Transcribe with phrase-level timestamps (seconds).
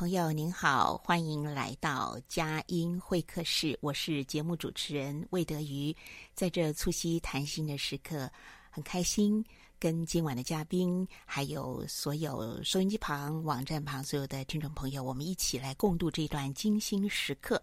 [0.00, 3.78] 朋友，您好，欢迎来到佳音会客室。
[3.82, 5.94] 我是节目主持人魏德瑜。
[6.32, 8.26] 在这促膝谈心的时刻，
[8.70, 9.44] 很开心
[9.78, 17.62] 跟今晚的嘉宾，还有所有收音机旁、网站旁所有的听众朋友，我们一起来共度这段精心时刻。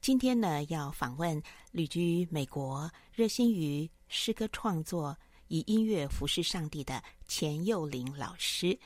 [0.00, 8.76] 今天呢，要访问旅居美国、热心于诗歌创作、以音乐服侍上帝的钱又龄老师。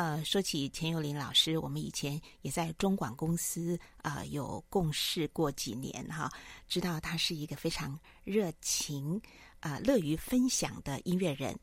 [0.00, 6.32] 呃，说起钱又龄老师，我们以前也在中广公司啊、有共事过几年哈，
[6.66, 9.20] 知道他是一个非常热情
[9.60, 11.54] 啊、乐于分享的音乐人。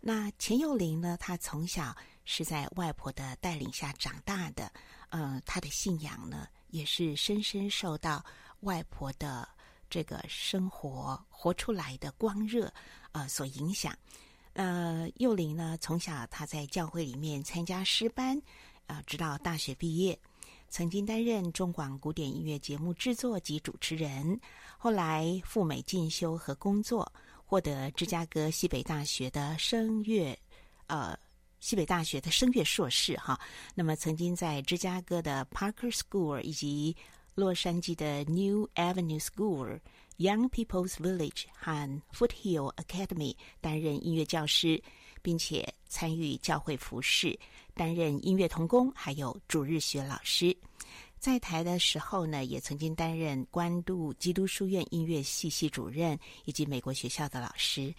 [0.00, 4.72] 那钱又龄呢，他从小是在外婆的带领下长大的，
[5.10, 8.24] 呃，他的信仰呢也是深深受到
[8.60, 9.46] 外婆的
[9.90, 12.72] 这个生活活出来的光热
[13.12, 13.94] 呃所影响。
[14.54, 18.40] 呃，幼龄呢，从小他在教会里面参加诗班，
[18.86, 20.18] 呃，直到大学毕业，
[20.68, 24.38] 曾经担任中广古典音乐节目制作及主持人。
[24.76, 27.10] 后来赴美进修和工作，
[27.46, 30.38] 获得芝加哥西北大学的声乐，
[30.86, 31.18] 呃，
[31.60, 33.40] 西北大学的声乐硕士哈。
[33.74, 36.94] 那么曾经在芝加哥的 Parker School 以及
[37.34, 39.80] 洛杉矶的 New Avenue School。
[40.18, 44.82] Young People's Village 和 Foothill Academy 担任音乐教师，
[45.22, 47.38] 并且参与教会服饰，
[47.74, 50.56] 担任音乐童工，还有主日学老师。
[51.18, 57.94] 在台的时候呢，也曾经担任关渡基督书院音乐系系主任以及美国学校的老师。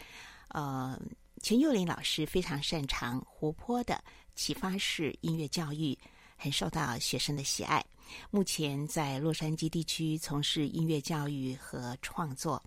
[0.49, 0.99] 呃，
[1.41, 4.03] 钱又林老师非常擅长活泼的
[4.35, 5.97] 启发式音乐教育，
[6.43, 7.81] 很受到学生的喜爱。
[8.29, 12.61] 目前在洛杉矶地区从事音乐教育和创作。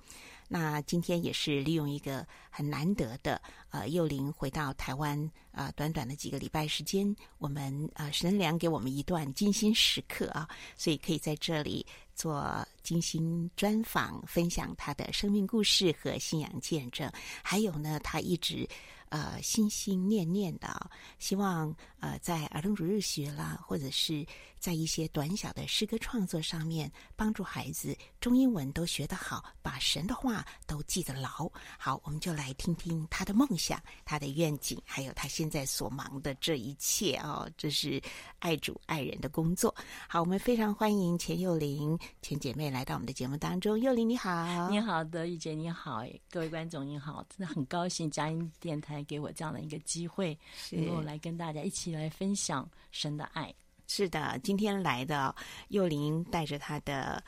[0.48, 3.38] 那今天也是利用一个很难得的
[3.69, 5.20] 呃幼龄回到台湾
[5.53, 11.84] 啊、呃，短短的几个礼拜时间，我们呃神良给我们一段精心时刻啊，所以可以在这里
[12.15, 17.12] 做精心专访，分享他的生命故事和信仰见证。
[17.42, 18.66] 还有呢，他一直。
[19.09, 21.72] 呃，心心念念的，希望
[22.06, 24.25] 呃，在儿童主日学啦，或者是
[24.61, 31.50] 在一些短小的诗歌创作上面，帮助孩子中英文都学得好，把神的话都记得牢。
[31.77, 38.00] 好，我们就来听听他的梦想、他的愿景，还有他现在所忙的这一切哦，这是
[38.39, 39.75] 爱主爱人的工作。
[40.09, 43.77] 好，我们非常欢迎钱幼玲钱姐妹来到我们的节目当中。
[43.81, 49.03] 幼玲你好，你好，德玉姐你好，各位观众你好，真的很高兴佳音电台。
[49.03, 50.39] 给我这样的一个机会，
[50.71, 53.53] 能够来跟大家一起来分享神的爱。
[53.89, 55.34] 是的，今天来的
[55.69, 57.23] 幼林带着他的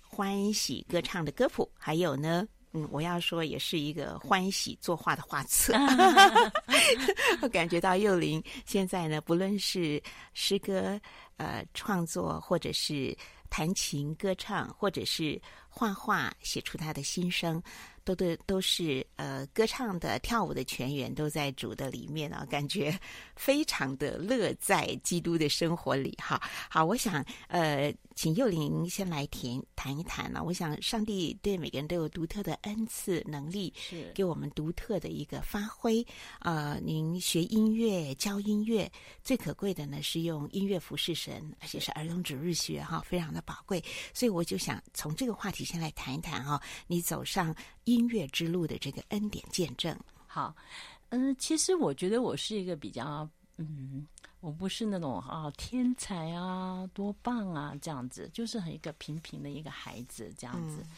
[0.00, 5.72] 欢喜歌唱的歌谱，还有呢，嗯，我要说也是一个欢喜作画的画册。
[7.42, 10.02] 我感觉到幼林现在呢，不论是
[10.34, 11.00] 诗歌
[11.36, 13.16] 呃创作，或者是
[13.48, 17.62] 弹琴歌唱，或者是画画写出他的心声。
[18.04, 22.98] 都都都是呃歌唱的跳舞的全员都在主的里面啊，感觉
[23.36, 26.40] 非常的乐在基督的生活里哈。
[26.68, 30.42] 好，我想呃请幼林先来谈谈一谈呢、啊。
[30.42, 36.04] 我想上帝对每个人都有独特的恩赐能力，是给我们独特的一个发挥。
[36.40, 38.90] 呃，您学音乐教音乐
[39.22, 43.82] 最可贵的呢是用音乐服侍神，而且是儿童主日学哈，非常的宝贵。
[44.12, 47.54] 所以我就想从这个话题先来谈一谈哈，你走上。
[47.84, 50.54] 音乐之路的这个恩典见证，好，
[51.10, 54.06] 嗯、呃，其实我觉得我是一个比较嗯
[54.40, 60.78] 我不是那种啊天才啊多棒啊这样子，就是很一个平平的一个孩子这样子。
[60.82, 60.90] 嗯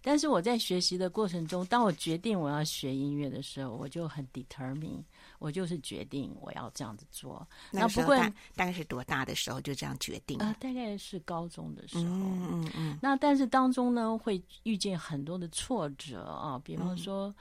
[0.00, 5.02] 但是我在学习的过程中，当我决定我要学音乐的时候，我就很 determine，
[5.38, 7.46] 我就是决定我要这样子做。
[7.70, 8.16] 那不过
[8.54, 10.38] 大概是多大的时候就这样决定？
[10.40, 12.04] 啊、呃，大概是高中的时候。
[12.04, 12.98] 嗯嗯嗯。
[13.00, 17.34] 那但是当中呢，会遇见很多的挫折啊，比方说，嗯、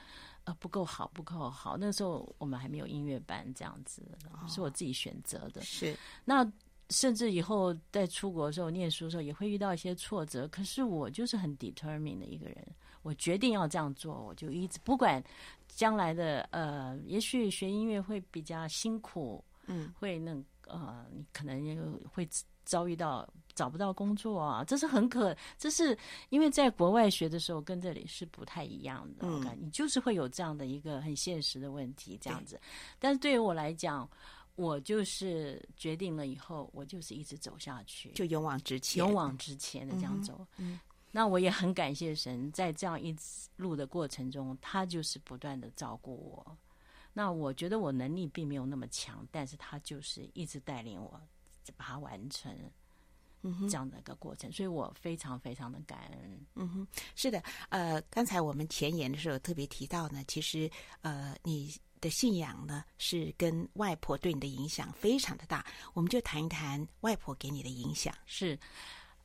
[0.45, 1.75] 呃，不够好，不够好。
[1.77, 4.01] 那时候我们还没有音乐班这样子，
[4.47, 5.61] 是我自己选择的。
[5.61, 5.97] 哦、是。
[6.23, 6.49] 那。
[6.89, 10.47] 甚至以后在出国的时候、念书的时候，也会遇到一些挫折。
[10.47, 12.65] 可是我就是很 determined 的一个人，
[13.01, 15.21] 我决定要这样做，我就一直不管
[15.77, 20.35] 将来的呃，也许学音乐会比较辛苦，嗯，会那
[20.65, 21.79] 呃，你可能也
[22.11, 22.27] 会
[22.65, 25.95] 遭遇到找不到工作啊，这是很可，这是
[26.29, 32.59] 因为在国外学的时候跟这里是不太一样的，嗯，你就是会有这样的一个很现实的问题，这样子。
[32.97, 34.09] 但是对于我来讲，
[34.55, 40.43] 我就是决定了以后，我就是一直走下去，就勇往直前，勇往直前的这样走。
[40.57, 40.79] 嗯，嗯，
[41.11, 43.15] 那我也很感谢神，在这样一
[43.55, 46.57] 路的过程中，他就是不断的照顾我。
[47.13, 51.19] 那我觉得我能力并没有那么强，但是他就是一直带领我
[51.75, 52.55] 把它完成，
[53.41, 56.39] 嗯，这样的一个过程，所以我非常非常的感恩。
[56.55, 60.69] 嗯哼，是的，呃，刚才我们前言的时候特别提到呢，其实
[61.01, 61.73] 呃，你。
[61.99, 65.65] 的信仰呢，是跟外婆对你的影响非常的大。
[65.95, 68.13] 我们就谈一谈外婆给你的影响。
[68.27, 68.55] 是，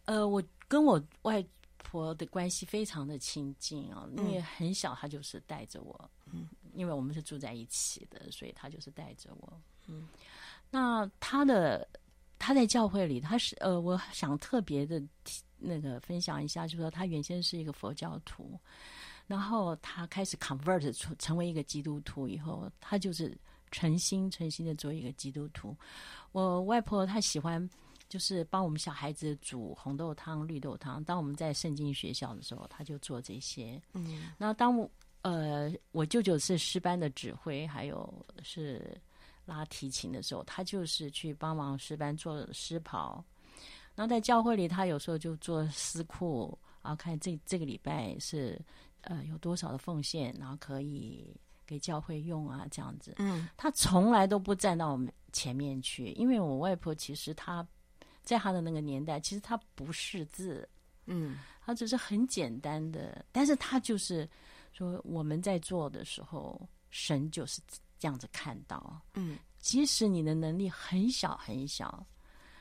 [0.07, 1.45] 呃，我跟我外
[1.83, 6.11] 婆的关系非常的亲近啊，因为很小，她就是带着我。
[6.33, 9.61] 嗯，因为我们是住在一起的，所以她就是带着我。
[9.87, 10.09] 嗯，
[10.71, 11.87] 那她的
[12.39, 15.03] 她在教会里，她是呃，我想特别的
[15.59, 18.59] 那个分享一下，就是说她原先是一个佛教徒。
[19.29, 23.35] 然后他开始 convert 出成为一个基督徒以后，他就是
[23.71, 25.75] 诚心诚心的做一个基督徒。
[26.33, 27.67] 我外婆她喜欢
[28.13, 31.03] 就是帮我们小孩子煮红豆汤、绿豆汤。
[31.03, 33.81] 当我们在圣经学校的时候，他就做这些。
[33.95, 34.91] 嗯，那当我
[35.23, 38.13] 呃我舅舅是诗班的指挥，还有
[38.43, 39.01] 是
[39.47, 43.25] 拉提琴的时候，他就是去帮忙诗班做诗袍。
[43.95, 48.61] 然后在教会里，他有时候就做司库，然后看这这个礼拜是。
[49.05, 51.35] 呃，有多少的奉献，然后可以
[51.67, 52.65] 给教会用啊？
[52.71, 57.67] 这样子，嗯，他从来都不站到我们前面去，因为我外婆其实她
[58.23, 60.69] 在他的那个年代，其实他不识字，
[61.07, 64.29] 嗯，他只是很简单的，但是他就是
[64.73, 66.61] 说我们在做的时候，
[66.91, 67.61] 神就是
[67.99, 72.07] 这样子看到，嗯，即使你的能力很小很小，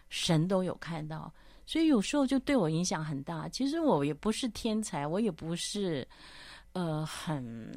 [0.09, 1.33] 神都有看到。
[1.65, 3.47] 所以有时候就对我影响很大。
[3.47, 6.05] 其实我也不是天才，我也不是
[6.73, 7.73] 呃很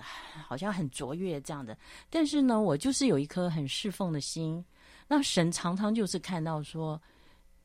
[0.48, 1.78] 好像很卓越这样的。
[2.10, 4.64] 但是呢，我就是有一颗很侍奉的心。
[5.06, 7.00] 那神常常就是看到说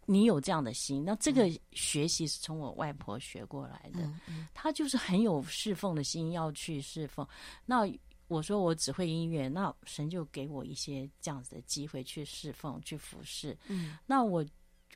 [0.10, 1.06] 你有这样的心。
[1.06, 4.12] 那这个学习是从我外婆学过来的，
[4.54, 7.28] 她就是很有侍奉的心要去侍奉。
[7.66, 7.88] 那
[8.28, 13.58] 我说我只会音乐，那神就给我一些这样子的机会去侍奉、去服侍。
[13.68, 14.46] 嗯，那我。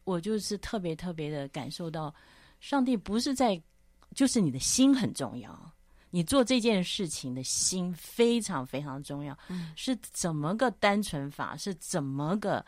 [0.06, 2.13] 我就是特别特别的感受到，
[2.59, 3.62] 上帝不是在，
[4.13, 5.71] 就是你的心很重要，
[6.09, 9.38] 你做这件事情的心非常非常重要。
[9.48, 11.56] 嗯，是怎么个单纯法？
[11.56, 12.66] 是怎么个？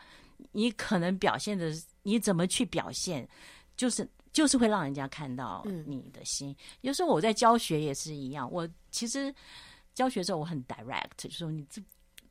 [0.56, 1.70] 你可能表现的，
[2.02, 3.28] 你怎么去表现？
[3.76, 6.50] 就是就是会让人家看到你的心。
[6.50, 9.32] 嗯，有时候我在教学也是一样，我其实
[9.94, 11.82] 教学的时候我很 direct，就是说你这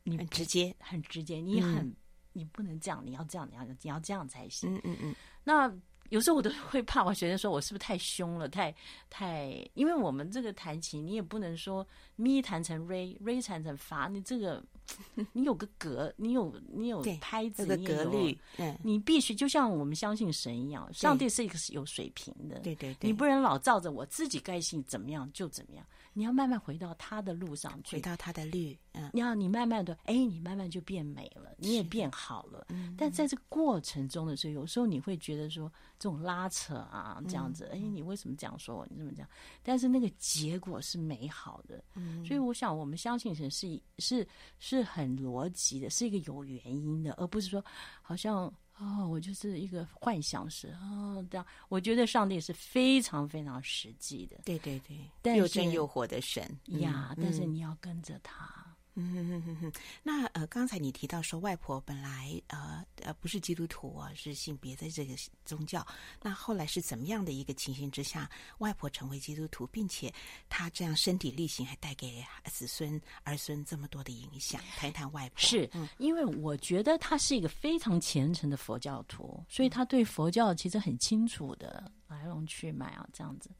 [0.02, 1.76] 你很直接，很直接，你很。
[1.76, 1.96] 嗯
[2.38, 4.74] 你不能这样，你要这样，你要你要这样才行。
[4.74, 5.14] 嗯嗯嗯。
[5.42, 5.72] 那
[6.10, 8.74] 有时候我都会怕，我学生说我是不是太凶了，太
[9.08, 14.62] 太，因为我们这个弹琴，你也不能说咪弹成 re，re 弹成发，你这个
[15.32, 25.84] 你有个格，你有你有拍子，这个格律，嗯，你必须就像我们相信神一样，上帝是一个是有水平的，对对对，你不能老照着我自己该信怎么样就怎么样。
[26.12, 28.74] 你要慢慢回到他的路上去，回到他的律。
[28.92, 32.64] 嗯，你要你慢慢的，哎，你慢慢就变美了，你也变好了。
[32.70, 38.86] 嗯，但在这个过程中的时候，有时候你会觉得说这种拉扯啊，这样子，哎，你为什么这样说我？
[38.88, 39.28] 你怎么讲？
[39.62, 41.84] 但是那个结果是美好的。
[41.96, 44.26] 嗯，所以我想，我们相信神是是
[44.58, 47.64] 是很逻辑的，是一个有原因的，而不是说
[48.02, 48.52] 好像。
[48.78, 54.78] 哦，我就是一个幻想式哦，这样我觉得上帝是非常非常实际的，对对
[55.22, 57.14] 对，又真又活的神呀。
[57.16, 58.65] 但是你要跟着他，
[58.98, 59.72] 嗯哼哼哼哼，
[60.02, 65.86] 那呃，刚才你提到说外婆本来呃呃不是基督徒啊，是信别的这个宗教。
[66.22, 70.10] 那后来是怎么样的一个情形之下，外婆成为基督徒，并且
[70.48, 74.58] 她这样身体力行，还带给子孙儿孙这么多的影响？
[74.78, 83.50] 谈一谈外婆，是、嗯、因为我觉得她是一个非常虔诚的佛教徒，所以她对佛教其实很清楚的来龙去脉啊，这样子。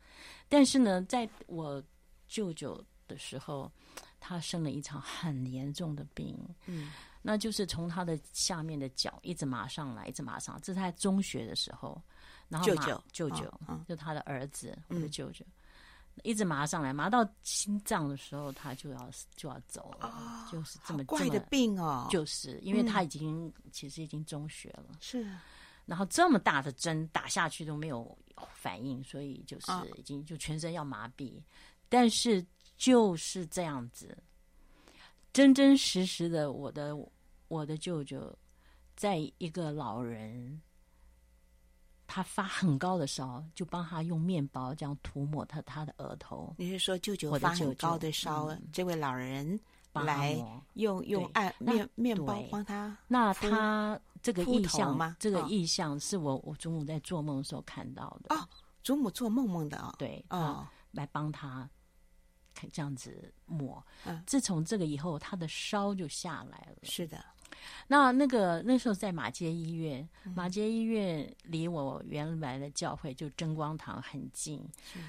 [0.49, 1.83] 但是呢，在我
[2.27, 3.71] 舅舅的时候。
[4.19, 6.93] 他生了一场很严重的病，嗯，
[7.23, 10.59] 那就是从他的下面的脚一直麻上来，一直麻上。
[10.63, 12.01] 这是在中学的时候，
[12.49, 15.45] 然后舅舅舅舅，哦、就他的儿子，我的舅舅，
[16.17, 22.09] 嗯、一直麻上来，麻到心脏的时候，他就要就要走了，哦、就是这么怪的病哦。
[22.11, 25.31] 就是因为他已经、嗯、其实已经中学了，是，
[25.85, 28.17] 然后这么大的针打下去都没有
[28.55, 31.43] 反应，所以就是已经就全身要麻痹，哦、
[31.89, 32.45] 但是。
[32.77, 34.17] 就是这样子，
[35.33, 36.97] 真真实实的，我的
[37.49, 38.37] 我的舅舅，
[38.97, 40.61] 在一个老人，
[42.07, 46.55] 他发很高的烧，就帮他用面包这样涂抹他他的额头。
[46.59, 49.59] 你是说舅舅发很高的烧，嗯、这位老人
[49.93, 50.37] 来
[50.75, 52.97] 用用按面面包帮他？
[53.09, 55.17] 那他这个意象吗？
[55.19, 58.35] 这个意象是我我祖母在做梦的时候看到的。
[58.37, 58.49] 哦，
[58.83, 59.97] 祖母做梦梦的啊、哦？
[59.99, 61.69] 对，哦，来帮他。
[62.73, 66.77] 这样子抹，嗯，自从这个以后，他的烧就下来了。
[66.83, 67.25] 是的，
[67.87, 74.65] 那那个那时候在马街医院，嗯、马街医院离我原来的教会就真光堂很近。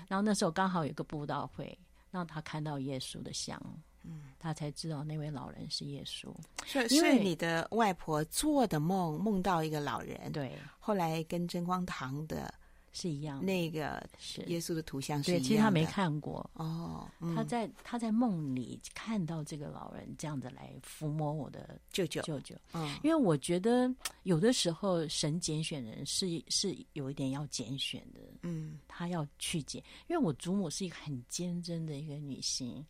[0.08, 1.78] 然后那时候刚好有个布道会，
[2.12, 3.62] 让他看到耶稣的像，
[4.04, 6.34] 嗯，他才知道那位老人是耶稣。
[6.66, 12.54] 是因为你的外婆做的梦，梦到一个老人，对，后来跟真光堂的。
[12.94, 15.44] 是一样，那个是耶稣的图像是一样的。
[15.44, 17.08] 对，其实他没看过哦。
[17.20, 22.56] 嗯、他在他在梦里看到这个老人这样子来抚摸我的舅舅舅舅。
[22.74, 28.22] 嗯，因为我觉得有的时候神拣选人是是有一点要拣选的。
[28.42, 32.84] 嗯，他要去拣，因为我祖母是一个很坚贞的一个女性。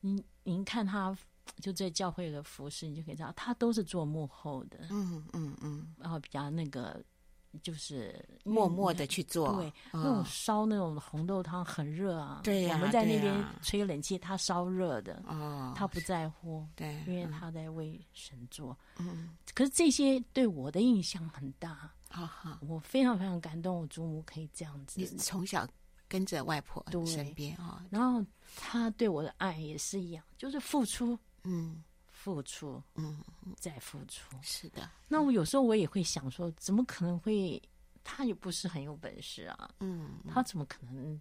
[0.00, 1.16] 您您看她
[1.60, 4.86] 就在教会的服饰，你就可以知道她都是做幕后的。
[4.90, 7.04] 嗯嗯嗯，然后比较那个。
[7.62, 25.66] 就是默默的去做，对，那种烧那种红豆汤很热啊，对呀，我们在那边吹冷气，他烧热的，哦，他不在乎，对，因为他在为神做，嗯，可是这些对我的印象很大，哈哈，我非常非常感动，我祖母可以这样子，你从小
[26.08, 28.24] 跟着外婆身边啊，然后
[28.56, 31.82] 他对我的爱也是一样，就是付出，嗯。
[32.26, 33.22] 付出，嗯，
[33.56, 34.90] 再付出，是的。
[35.06, 37.62] 那我有时候我也会想说，怎么可能会？
[38.02, 41.20] 他也不是很有本事啊，嗯，他怎么可能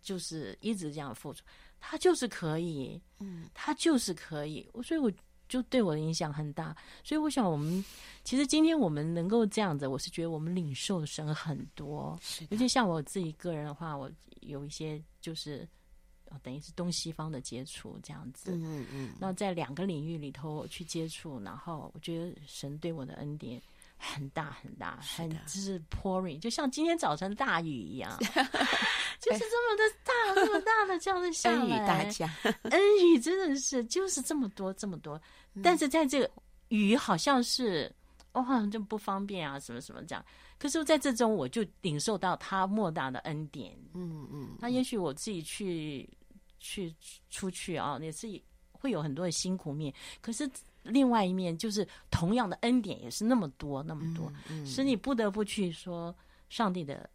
[0.00, 1.44] 就是一直这样付出？
[1.78, 4.68] 他就是可以，嗯，他就是可以。
[4.82, 5.08] 所以我
[5.48, 6.76] 就对我的影响很大。
[7.04, 7.84] 所以我想，我们
[8.24, 12.18] 其实今天我们能够这样子，我是觉得我们领受的神很多。
[12.20, 15.68] 是，尤其像我自己个人的话，我有一些就是。
[16.42, 23.60] 等于是东西方的接触这样子，嗯嗯，嗯，那在两个领域里头去接触，然后我觉得神对我的恩典
[23.96, 32.34] 很大很大，很就是 pouring，就像今天早晨大雨一样， 就是这么的大，这么大的这样的下来， 恩雨大家，
[32.64, 35.20] 恩雨真的是就是这么多这么多，
[35.62, 36.28] 但是在这个
[36.68, 37.94] 雨好像是
[38.32, 40.24] 我，好像就不方便啊，什么什么这样。
[40.58, 46.08] 可是在这中，我就领受到他莫大的恩典，嗯嗯，那也许我自己去。
[46.62, 46.94] 去
[47.28, 48.40] 出去啊，也是
[48.70, 49.92] 会有很多的辛苦面。
[50.20, 50.48] 可是
[50.84, 56.14] 另外一面，就是同样的恩典也是那么多那么多，嗯嗯、使你不得不去说
[56.48, 57.08] 上帝的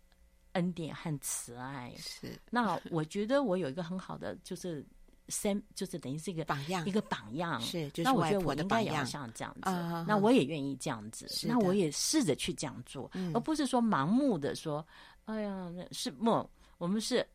[0.51, 1.93] 恩典和慈爱。
[1.97, 2.37] 是。
[2.49, 4.85] 那我觉得我有一个很好的，就是
[5.29, 7.59] 三，就是等于是一个榜样，一个榜样。
[7.61, 7.89] 是。
[7.91, 9.69] 就是、那我觉得我应该也要像这样子。
[9.69, 11.25] 啊、那我也愿意这样子。
[11.47, 14.85] 那我也试着去这样做，嗯、而不是说盲目的说，
[15.25, 16.45] 哎呀，那是梦。
[16.77, 17.25] 我们是。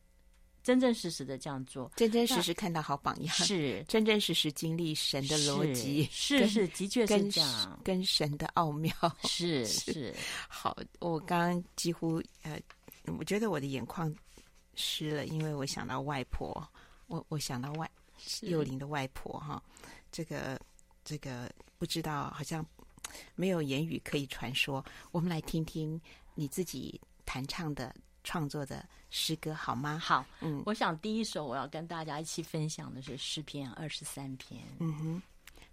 [0.63, 3.83] 真真实实的这样做，真真实实看到好榜样，是。
[3.85, 8.93] 真真实实经历神的逻辑，是是的确是这样，跟神的奥妙，
[9.27, 9.65] 是。
[9.65, 10.15] 是。
[10.47, 10.75] 好。
[10.99, 12.57] 我刚刚几乎呃，
[13.19, 14.13] 我觉得我的眼眶
[14.75, 16.65] 湿了，因为我想到外婆，
[17.07, 17.91] 我我想到外
[18.41, 19.61] 幼龄的外婆哈，
[20.13, 20.57] 这个
[21.03, 22.65] 这个不知道，好像
[23.35, 24.83] 没有言语可以传说。
[25.11, 25.99] 我们来听听
[26.35, 27.93] 你自己弹唱的。
[28.23, 29.99] 创作的诗歌好吗？
[29.99, 34.61] 好，嗯，我想第一首我要跟大家一起分享的是诗篇二十三篇。
[34.79, 35.21] 嗯哼，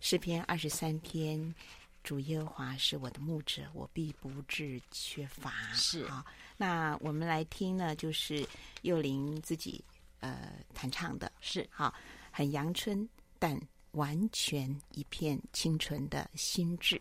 [0.00, 1.54] 诗篇二十三篇，
[2.02, 5.52] 主耶和华是我的牧者，我必不致缺乏。
[5.73, 6.25] 是啊，
[6.57, 8.47] 那我们来听呢，就是
[8.83, 9.83] 幼林自己
[10.21, 11.95] 呃弹唱的，是好，
[12.30, 13.61] 很阳春，但
[13.92, 17.00] 完全一片清纯的心智。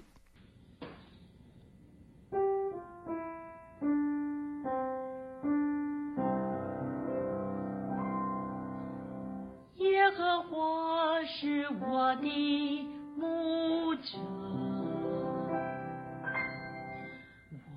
[12.21, 14.17] 的牧者，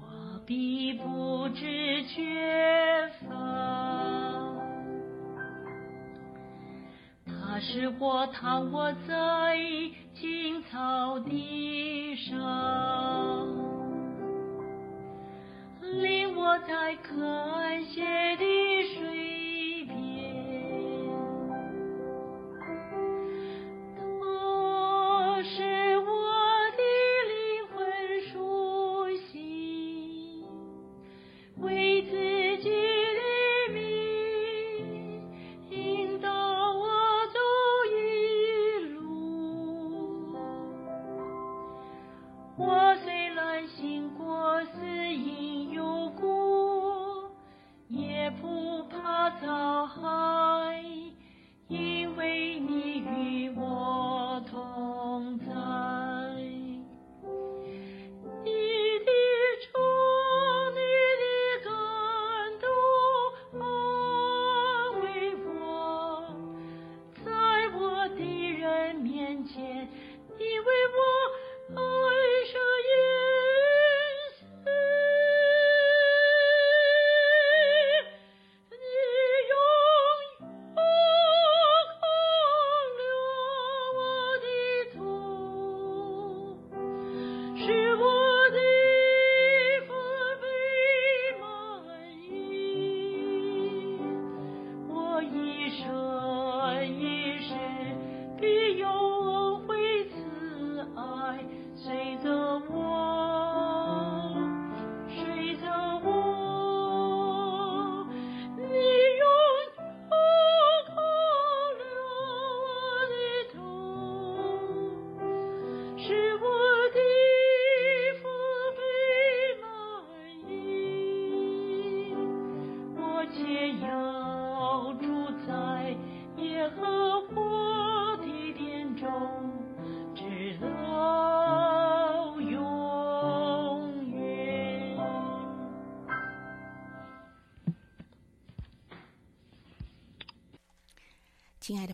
[0.01, 3.37] 我必不知缺乏。
[7.27, 9.59] 他使我躺卧在
[10.15, 13.47] 青草地上，
[16.01, 18.03] 令我在可安歇
[18.37, 18.45] 的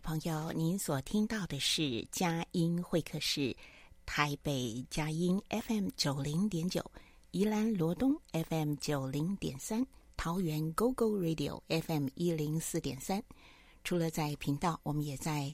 [0.09, 3.55] 朋友，您所听到的是佳音会客室，
[4.07, 6.83] 台北佳音 FM 九零点九，
[7.29, 9.85] 宜兰罗东 FM 九零点三，
[10.17, 13.23] 桃园 GO GO Radio FM 一零四点三。
[13.83, 15.53] 除了在频道，我们也在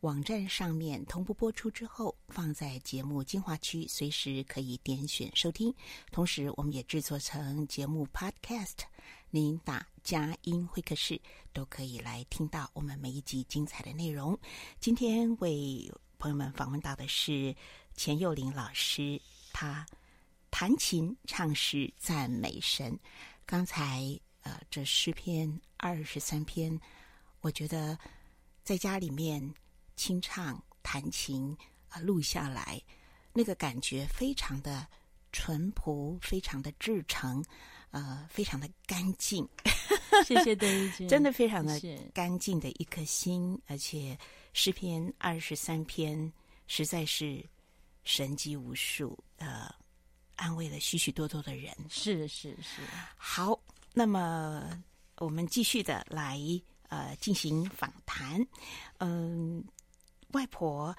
[0.00, 5.74] 网站上面同步播出之后，放在节目精华区，随时可以点选收听。
[6.12, 8.84] 同时，我们也制作成节目 Podcast。
[9.30, 11.20] 您打佳音会客室
[11.52, 14.38] 都可以来听到我们每一集精彩的内容。
[14.78, 17.54] 今天为朋友们访问到的是
[17.94, 19.20] 钱佑林老师，
[19.52, 19.84] 他
[20.50, 22.96] 弹琴唱诗赞美神。
[23.46, 26.78] 刚才呃，这诗篇二十三篇，
[27.40, 27.98] 我觉得
[28.62, 29.54] 在家里面
[29.96, 31.50] 清唱弹琴
[31.88, 32.80] 啊、呃，录下来，
[33.32, 34.86] 那个感觉非常的
[35.32, 37.44] 淳朴，非常的至诚。
[37.92, 39.48] 呃，非常的干净，
[40.26, 41.80] 谢谢邓丽君，真的非常的
[42.12, 44.18] 干净的一颗心，而且
[44.52, 46.30] 诗篇二十三篇
[46.66, 47.42] 实在是
[48.04, 49.72] 神机无数，呃，
[50.34, 51.74] 安慰了许许多多的人。
[51.88, 52.82] 是是是，
[53.16, 53.58] 好，
[53.94, 54.78] 那么
[55.16, 56.38] 我们继续的来
[56.88, 58.44] 呃进行访谈。
[58.98, 59.72] 嗯、呃，
[60.32, 60.96] 外婆。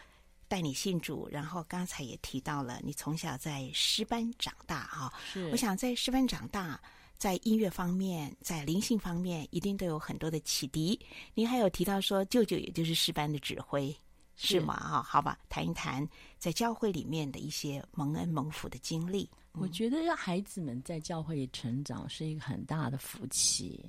[0.49, 5.13] 带你信主，然后刚才也提到了你从小在诗班长大哈。
[5.33, 6.79] 是，我想在诗班长大，
[7.17, 10.97] 在音乐方面，在灵性方面，一定都有很多的启迪。
[11.33, 13.89] 您还有提到说，舅舅也就是诗班的指挥，
[14.37, 14.73] 是，是吗？
[14.79, 19.29] 哈，好吧，谈一谈在教会里面的一些蒙恩蒙福的经历。
[19.51, 23.83] 我觉得让孩子们在教会里成长是一个很大的福气。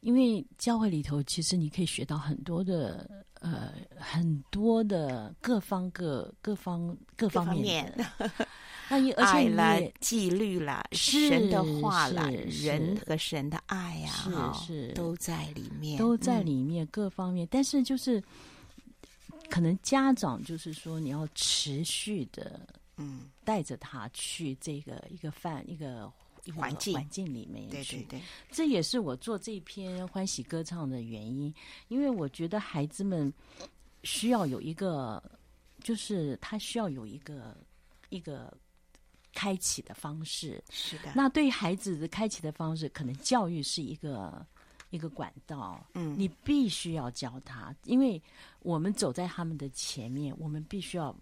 [0.00, 8.30] 因为教会里头，其实你可以学到很多的，呃，很多的各方各各方各方面的。
[8.88, 17.46] 那你而且啦，纪律啦，神的话啦，人和神的爱呀，是是都在里面，都在里面各方面。
[17.50, 18.22] 但是就是
[19.48, 22.60] 可能家长就是说，你要持续的，
[22.96, 26.10] 嗯，带着他去这个一个饭一个。
[26.56, 31.52] 环境环境里面，对对对，这也是我做这篇欢喜歌唱的原因，
[31.88, 33.32] 因为我觉得孩子们
[34.04, 35.22] 需要有一个，
[35.82, 37.56] 就是他需要有一个
[38.08, 38.52] 一个
[39.34, 40.62] 开启的方式。
[40.70, 41.12] 是的。
[41.14, 44.46] 那对于孩子的开启的方式，可能教育是一个
[44.90, 45.84] 一个管道。
[45.94, 48.20] 嗯，你必须要教他，因为
[48.60, 51.14] 我们走在他们的前面，我们必须要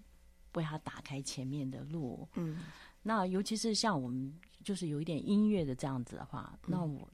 [0.54, 2.26] 为他打开前面的路。
[2.34, 2.64] 嗯，
[3.02, 4.32] 那尤其是像我们
[4.64, 7.08] 就是有一点音乐的这样子的话，嗯、那我。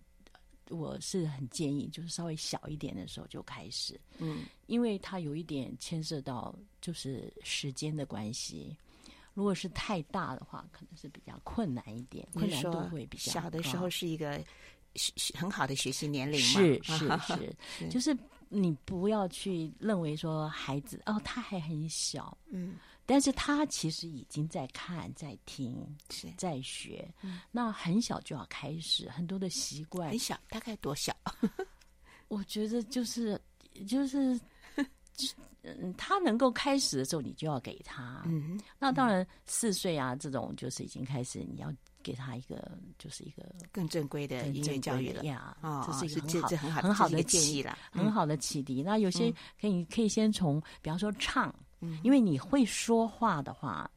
[0.70, 8.74] 我是很建议，就是稍微小一点的时候就开始，嗯，因为它有一点牵涉到就是时间的关系。
[9.34, 13.30] 如果是太大的话，可能是比较困难一点，困难度会比较。
[13.30, 14.42] 小的时候是一个
[15.34, 18.16] 很好的学习年龄嘛，是是是， 是，就是
[18.48, 22.76] 你不要去认为说孩子哦，他还很小，嗯。
[23.06, 25.76] 但是他其实已经在看、在听、
[26.10, 30.08] 是在学，嗯，那很小就要开始很多的习惯。
[30.08, 31.14] 很小，大概多小？
[32.28, 33.38] 我觉得就是
[33.86, 34.40] 就是，
[35.62, 38.22] 嗯，他能够开始的时候，你就要给他。
[38.24, 41.70] 嗯，那当然四岁啊，这种就是已经开始，你要
[42.02, 45.54] 给他一个就是一个更正规的音乐教育了呀。
[45.60, 48.82] 哦，这是一个很好很好的建议了，很好的启迪。
[48.82, 51.54] 那有些可以可以先从，比方说唱。
[52.02, 53.90] 因为你会说话的话，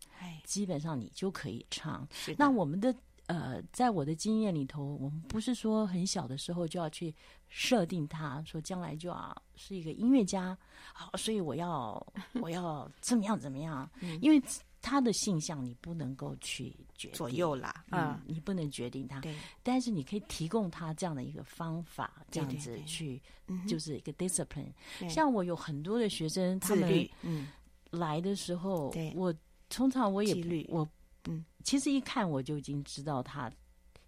[0.43, 2.07] 基本上你就可以唱。
[2.37, 2.93] 那我们的
[3.27, 7.13] 呃，在我的经验里头，我们不是说很小的时候就要去
[7.49, 10.57] 设定他说将来就要是一个音乐家，
[10.93, 12.01] 好，所以我要
[12.41, 13.89] 我要怎么样怎么样？
[14.21, 14.41] 因为
[14.81, 17.17] 他的性向你不能够去决定。
[17.17, 19.19] 左右啦，嗯，你不能决定他。
[19.19, 23.21] 对，但是你可以提供他这样的一个方法，这样子去
[23.67, 24.71] 就是一个 discipline。
[25.09, 27.49] 像我有很多的学生，他们嗯。
[27.91, 29.33] 来的时候，我
[29.69, 30.87] 通常我也我
[31.25, 33.51] 嗯，其实一看我就已经知道他，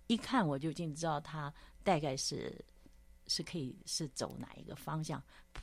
[0.08, 2.64] 一看我就已经知道他大概是
[3.28, 5.22] 是可以是走哪一个方向，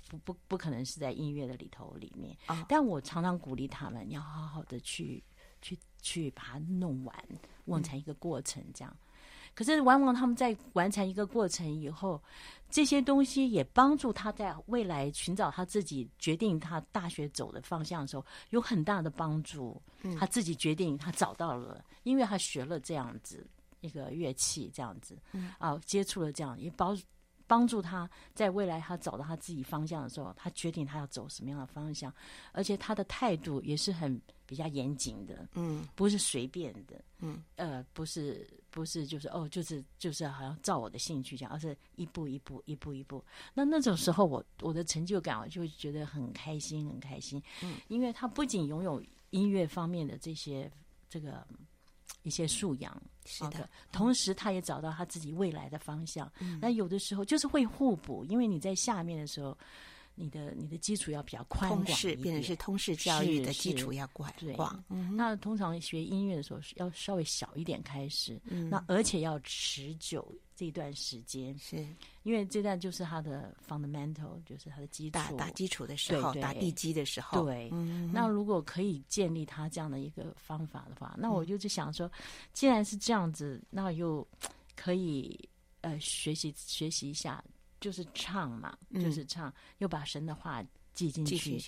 [0.09, 2.37] 不不不可能是在音乐的里头里面。
[2.49, 5.23] 哦，但我常常鼓励他们，你要好好的去
[5.63, 7.29] 去去把它弄完，
[7.65, 8.97] 弄成一个过程这样。
[9.01, 9.06] 嗯
[9.57, 12.23] 可是，往往他们在完成一个过程以后，
[12.69, 19.81] 这些东西也帮助他在未来寻找他自己决定他大学走的方向的时候，有很大的帮助。
[20.19, 23.45] 他自己决定，他找到了，因为他学了这样子
[23.81, 25.19] 一个乐器，这样子
[25.59, 26.97] 啊，接触了这样，也帮
[27.47, 32.13] 帮助他在未来他找到他自己方向的时候，他决定他要走什么样的方向，
[32.53, 34.21] 而且他的态度也是很。
[34.49, 43.25] 比较严谨的，嗯，不是随便的，嗯，呃，不是，不是，就是哦，就是，就是好像照我的兴趣这样，而是一步一步，一步一步。
[43.55, 50.71] 那那种时候我，我我的成就感，我就会觉得很开心，很开心，嗯，因为他不仅拥有音乐方面的这些
[51.09, 51.45] 这个
[52.27, 56.31] 一些素养，是的，嗯，同时他也找到他自己未来的方向。
[56.41, 59.57] 嗯，那有的时候就是会互补，因为你在下面的时候。
[60.19, 64.85] 你的你的基础要比较宽广通识，变成是通识教育的基础要广广。
[64.89, 71.87] 嗯，那通常学音乐的时候，要稍微小一点开始，嗯，那而且要持久这段时间，是。
[72.23, 77.71] 因为这段就是它的 fundamental，就是它的基础，打打基础的时候，打地基的时候，对。
[78.11, 82.11] 那如果可以建立他这样的一个方法的话，那我就就想说，
[82.53, 84.27] 既然是这样子，那又
[84.75, 85.39] 可以
[85.83, 87.45] 呃学习学习一下。
[87.81, 90.63] 就是唱嘛，就是唱，嗯、又把神的话
[90.95, 91.63] 记进去。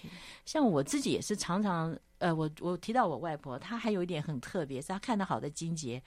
[0.44, 6.02] 像我自己也是常常，呃，我我提到我外婆，她还有一点很特别，是她看到好的金节，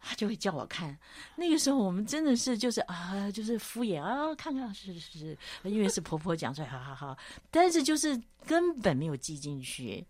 [0.00, 0.98] 她就会叫我看。
[1.36, 7.16] 那个时候我们真的是就是啊，就是敷衍啊，看看是是是，因为是婆婆讲出来，好好好。
[7.50, 10.04] 但是就是根本没有记进去。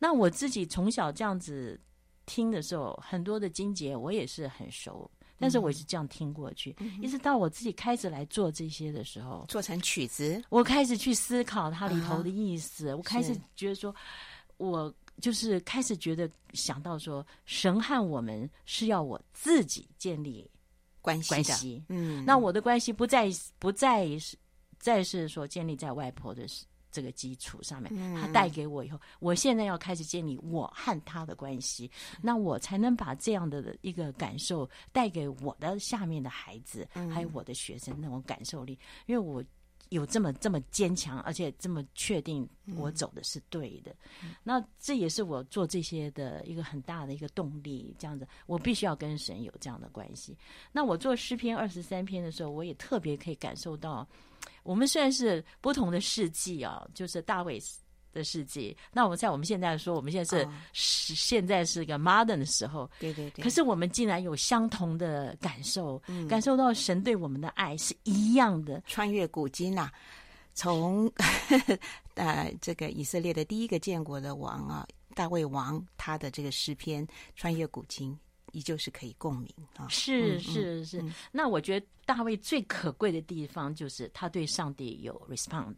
[0.00, 1.80] 那我自己从小这样子
[2.26, 5.08] 听的时候，很多的经节我也是很熟。
[5.38, 13.94] 但是我是这样听过去，嗯，一直到我自己开始来做这些的时候，做成曲子，我开始去思考它里头的意思，啊，我开始觉得说，
[14.56, 20.48] 我就是开始觉得想到说，神和我们是要我自己建立
[21.00, 24.36] 关系关系，嗯，那我的关系不再不再是
[24.78, 26.64] 再是说建立在外婆的事。
[26.94, 31.90] 这个基础上面，他带给我以后，我现在要开始建立我和他的关系，
[32.22, 39.42] 那我才能把这样的一个感受带给我的下面的孩子，还有我的学生那种感受力，因为我
[39.94, 43.94] 有这么这么坚强，而且这么确定我走的是对的，
[44.42, 47.94] 那这也是我做这些的一个很大的一个动力。
[47.96, 50.36] 这样子，我必须要跟神有这样的关系。
[50.72, 54.06] 那我做诗篇二十三篇的时候，我也特别可以感受到。
[54.64, 57.60] 我们虽然是不同的世纪啊，就是大卫
[58.14, 58.74] 的世界。
[58.92, 60.38] 那我们在我们现在说，我们现在
[60.72, 63.42] 是现在是个 modern 的时候，对对对。
[63.42, 69.92] 可是我们竟然有相同的感受，嗯、感受到神对我们的爱是一样的，穿越古今呐、啊，
[70.54, 71.12] 从
[72.14, 78.16] 呃，这个以色列的第一个建国的王啊，大卫王，他的这个诗篇穿越古今，
[78.52, 79.88] 依旧是可以共鸣啊。
[79.88, 85.74] 是是是，那我觉得大卫最可贵的地方就是他对上帝有 respond，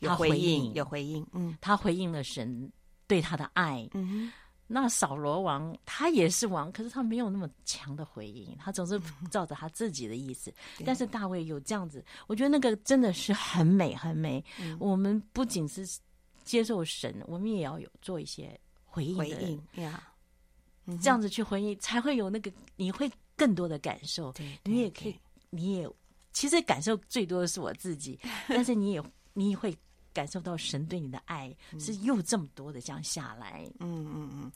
[0.00, 1.26] 有回应，有回应。
[1.32, 2.70] 嗯，他回应了神
[3.06, 3.88] 对他的爱。
[3.94, 4.32] 嗯。
[4.68, 10.50] 那扫罗王他也是王，可是他没有那么强的回应，他总是 照着他自己的意思。
[10.80, 14.44] 嗯、 但是大卫有这样子，我觉得那个真的是很美很美。
[14.60, 15.86] 嗯、 我们不仅是
[16.42, 20.02] 接受神，我们也要有做一些回应的回应呀。
[20.86, 24.32] 嗯、这样子去回应，才会有那个你会更多的感受。
[24.32, 25.16] 对对对，你也可以，
[25.50, 25.88] 你也
[26.32, 29.72] 其实感受最多的是我自己，但是你也你也会。
[30.16, 34.52] 感受到神对你的爱是又这么多的这样下来，嗯嗯嗯。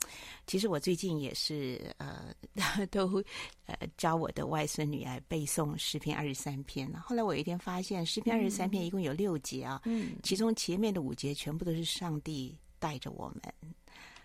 [0.47, 2.33] 其实我最近也是呃，
[2.89, 3.23] 都
[3.67, 6.91] 呃教我的外孙女儿背诵诗篇二十三篇。
[6.93, 13.53] 后来我有一天发现，诗篇二十三篇一共有六节啊，嗯，其中前面的五节全部都是上帝带着我们，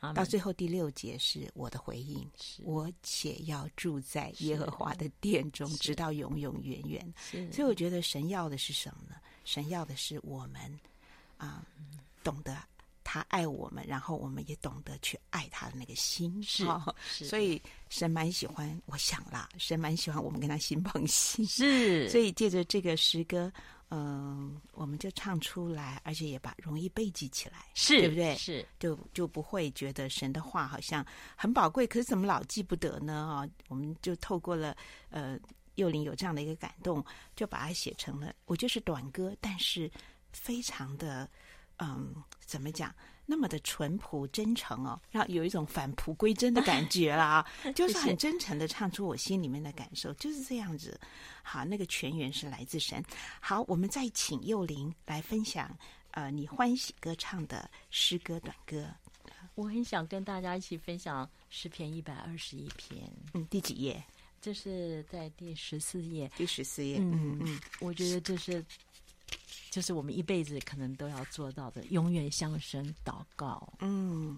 [0.00, 7.14] 嗯、到最后第六节是我的回应，是我且要住在耶和华的殿中，直到永永远远。
[7.52, 9.16] 所以我觉得神要的是什么呢？
[9.44, 10.80] 神要的是我们。
[11.36, 11.64] 啊，
[12.24, 12.56] 懂得
[13.04, 23.50] 他爱我们，然后我们也懂得去爱他的那个心，是，哦、是所以神蛮喜欢，我想啦，神蛮喜欢我们跟他心碰心，是， 所以借着这个诗歌，
[23.90, 28.34] 嗯、呃，我们就唱出来，而且也把容易背记起来，是对不对？
[28.36, 33.14] 是，就就不会觉得神的话好像很宝贵，可是怎么老记不得呢？
[33.14, 34.76] 啊、哦，我们就透过了
[35.10, 35.38] 呃
[35.76, 37.04] 幼龄有这样的一个感动，
[37.36, 39.88] 就把它写成了，我就是短歌，但是。
[40.36, 41.28] 非常的，
[41.78, 42.94] 嗯，怎么讲？
[43.28, 47.44] 那么的淳朴真诚哦，让有一种返璞归真的感觉啦，
[47.74, 50.96] 就是很真诚的唱出我心里面的感受，就是这样子。
[51.42, 53.02] 好，那个泉源是来自神。
[53.40, 55.76] 好，我们再请幼龄来分享，
[56.12, 58.86] 呃，你欢喜歌唱的诗歌短歌。
[59.56, 63.10] 我很想跟大家一起分享诗篇一百二十一篇。
[63.34, 64.00] 嗯，第几页？
[64.40, 66.30] 这是在第十四页。
[66.36, 66.98] 第十四页。
[67.00, 68.64] 嗯嗯，我觉得这是。
[69.76, 73.70] 就是我们一辈子可能都要做到的，永远向神祷告。
[73.80, 74.34] 嗯，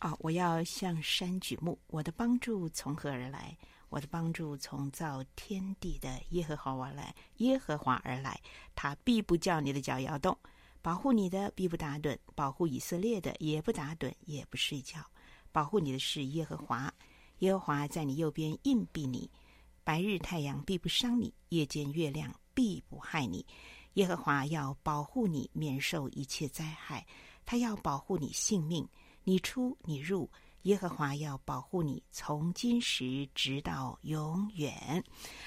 [0.00, 3.56] 啊、我要向山举目，我的帮助从何而来？
[3.90, 8.40] 我的帮助从造天地的耶和华而来，耶和华而来，
[8.74, 10.36] 他必不叫你的脚摇动，
[10.82, 14.98] 保护你的必不打盹，保护以色列的也不打盹，也不睡觉，
[15.52, 16.92] 保护你的是耶和华，
[17.38, 19.30] 耶和华在你右边荫庇你，
[19.84, 23.46] 白日太阳必不伤你，夜间月亮必不害你。
[23.96, 27.06] 耶和华要保护你免受一切灾害，
[27.44, 28.86] 他要保护你性命，
[29.24, 30.30] 你出你入。
[30.62, 35.02] 耶和华要保护你，从今时直到永远。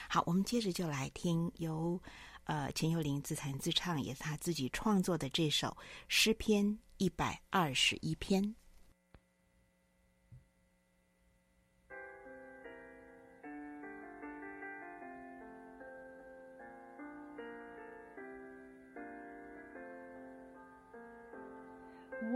[0.09, 2.01] 好，我们接着就来听由
[2.45, 5.75] 呃钱幼龄自弹自唱，也是他自己创作的这首
[6.07, 8.55] 诗篇一百二十一篇。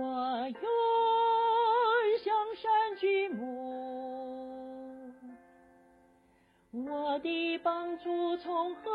[0.03, 0.09] 我
[0.49, 0.59] 愿
[2.19, 3.39] 向山举目，
[6.73, 8.91] 我的帮助从何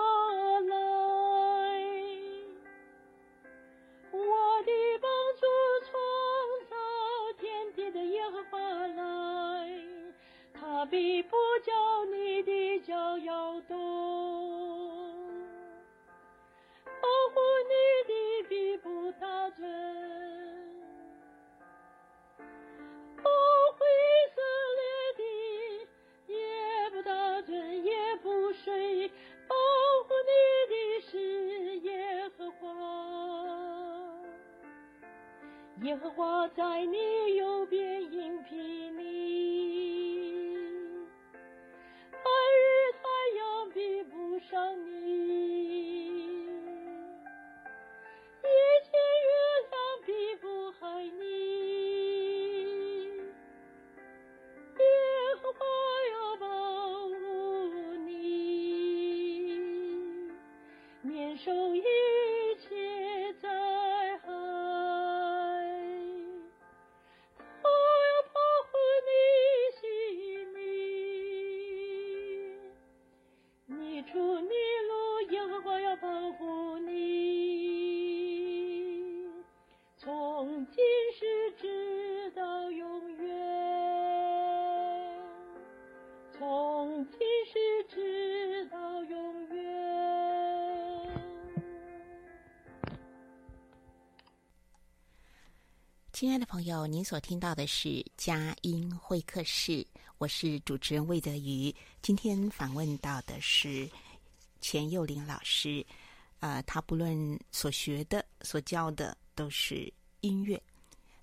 [0.60, 0.76] 来？
[4.10, 4.18] 我
[4.66, 5.08] 的帮
[5.40, 5.46] 助
[5.86, 5.92] 从
[6.68, 6.76] 造
[7.38, 9.00] 天地的耶和华来，
[10.52, 11.30] 他必不
[11.64, 13.37] 叫你的脚摇
[35.88, 37.87] 耶和华在你右边
[96.68, 99.86] 友，您所听到的是佳音会客室，
[100.18, 101.74] 我是主持人魏德瑜。
[102.02, 103.90] 今天访问到的是
[104.60, 105.84] 钱又伶老师，
[106.40, 110.62] 呃，他不论所学的、所教的都是音乐。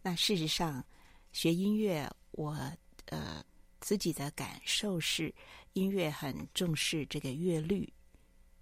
[0.02, 0.84] 那事实上，
[1.32, 2.58] 学音乐，我
[3.06, 3.46] 呃
[3.80, 5.32] 自己的感受是，
[5.74, 7.88] 音乐很重视这个乐律、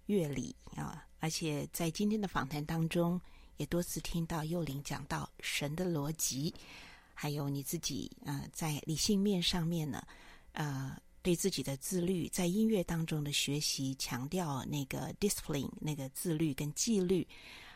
[0.04, 3.18] 乐理啊，而且在今天的访谈当中。
[3.56, 6.52] 也多次听到幼灵讲到神的逻辑，
[7.14, 10.04] 还有你自己呃在理性面上面呢，
[10.52, 17.26] 呃对自己的自律，在音乐当中的学习，强调那个 discipline 那个自律跟纪律，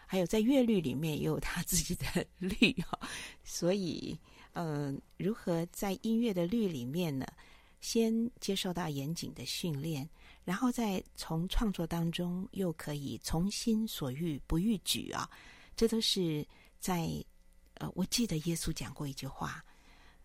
[0.06, 2.98] 还有在乐律里面也有他自己的 律哈，
[3.44, 4.18] 所以
[4.52, 7.26] 呃如何在音乐的律里面呢，
[7.80, 10.06] 先接受到严谨的训练，
[10.44, 15.30] 然后再从创作当中又可以从心所欲不逾矩啊。
[15.78, 16.44] 这都是
[16.80, 17.08] 在
[17.74, 19.64] 呃，我记得耶稣讲过一句话：“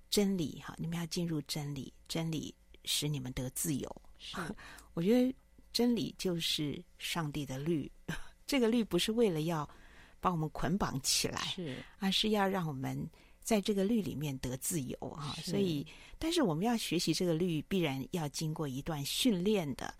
[0.09, 2.51] 真理哈，你们要进入真理，真理
[2.85, 4.35] 使你们得自由。”是，
[4.95, 5.31] 我觉得
[5.71, 7.89] 真理就是上帝的律，
[8.47, 9.69] 这个律不是为了要
[10.19, 13.07] 把我们捆绑起来，是，而是要让我们
[13.43, 15.35] 在这个律里面得自由哈。
[15.43, 15.85] 所以，
[16.17, 19.93] 但是我们要学习这个律，必然要经过一段训练的。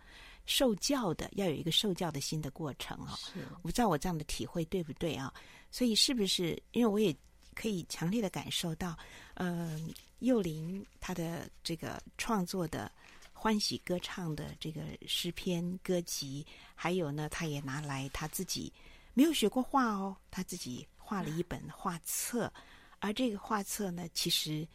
[0.46, 5.34] 受教的要有一个受教的心的过程啊、哦，是我不知道我这样的体会对不对啊？
[5.72, 7.16] 所以是不是因为我也
[7.56, 8.98] 可以强烈的感受到，
[9.36, 9.80] 呃，
[10.20, 12.92] 幼林他的这个创作的
[13.32, 18.72] 欢喜歌唱的这个诗篇歌集，还有呢，他也拿来他自己
[19.14, 22.52] 没有学过画哦，他自己画了一本画册，
[23.00, 24.68] 而这个画册呢，其实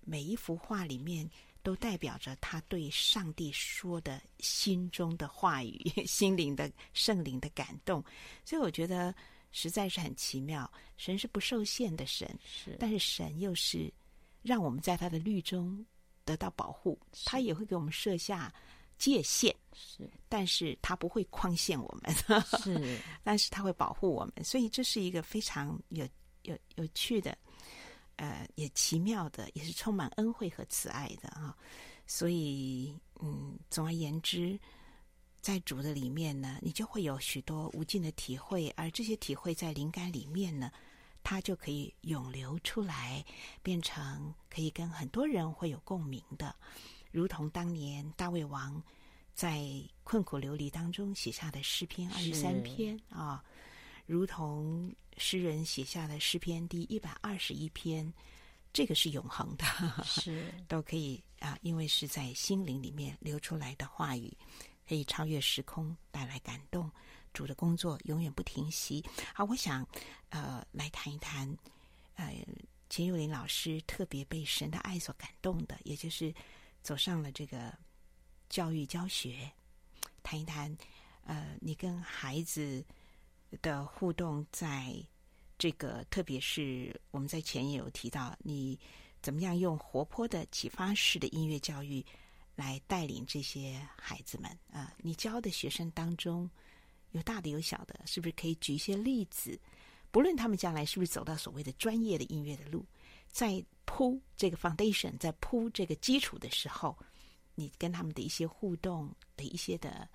[0.00, 1.28] 每一幅画里面。
[1.64, 8.04] 都代表着他对上帝说的心中的话语， 心灵的圣灵的感动，
[8.44, 9.12] 所以我觉得
[9.50, 10.70] 实在是很奇妙。
[10.98, 13.92] 神是不受限的神，是，但是神又是
[14.42, 15.84] 让我们在他的律中
[16.24, 18.52] 得到保护，他也会给我们设下
[18.98, 22.14] 界限，是，但是他不会框限我们，
[22.62, 26.06] 是， 但是他会保护我们，所以这是一个非常有
[26.42, 27.36] 有有趣的。
[28.16, 31.56] 呃，也奇妙的，也是充满恩惠和慈爱的啊！
[32.06, 34.58] 所以，嗯，总而言之，
[35.40, 40.70] 在主的里面呢，你就会有许多无尽的体会，而这些体会在灵感里面呢，
[41.22, 43.24] 它就可以涌流出来，
[43.62, 46.54] 变成可以跟很多人会有共鸣的，
[47.10, 48.82] 如同当年大卫王
[49.34, 49.66] 在
[50.02, 53.42] 困苦流离当中写下的诗篇二十三篇啊。
[54.06, 58.12] 如同诗人写下的诗篇第一百二十一篇，
[58.72, 59.64] 这个是永恒的，
[60.04, 64.36] 是都可以啊，因为是在心灵里面流出来的话语，
[64.86, 66.90] 可以超越时空，带来感动。
[67.32, 69.04] 主的工作永远不停息。
[69.34, 69.84] 好，我想
[70.28, 71.48] 呃来谈一谈，
[72.14, 72.32] 呃，
[72.90, 76.32] 钱又伶老师特别被神的爱所感动的，也就是
[76.82, 77.76] 走上了这个
[78.48, 79.50] 教育教学，
[80.22, 80.76] 谈一谈
[81.22, 82.84] 呃，你跟孩子。
[83.62, 84.94] 的互动，在
[85.58, 88.78] 这个特别是我们在前也有提到，你
[89.22, 92.04] 怎么样用活泼的启发式的音乐教育
[92.54, 94.92] 来带领这些孩子们啊？
[94.98, 96.50] 你教的学生当中
[97.12, 99.58] 有大的有小的，是不是可以举一些例子？
[100.10, 102.84] 不论他们将来是不是走到所谓的专业的音乐的路，
[103.30, 106.96] 在铺这个 foundation，在铺这个基础的时候，
[107.54, 110.08] 你跟他们的一些互动的一些的。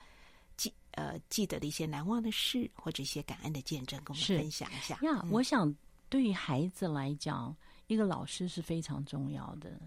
[1.00, 5.26] 记呃记得的一些难忘的事，或者一些感恩的见证，跟我们分享一下呀。
[5.32, 5.74] 我想
[6.10, 7.56] 对于孩子来讲，
[7.88, 9.80] 一个老师是非常重要的，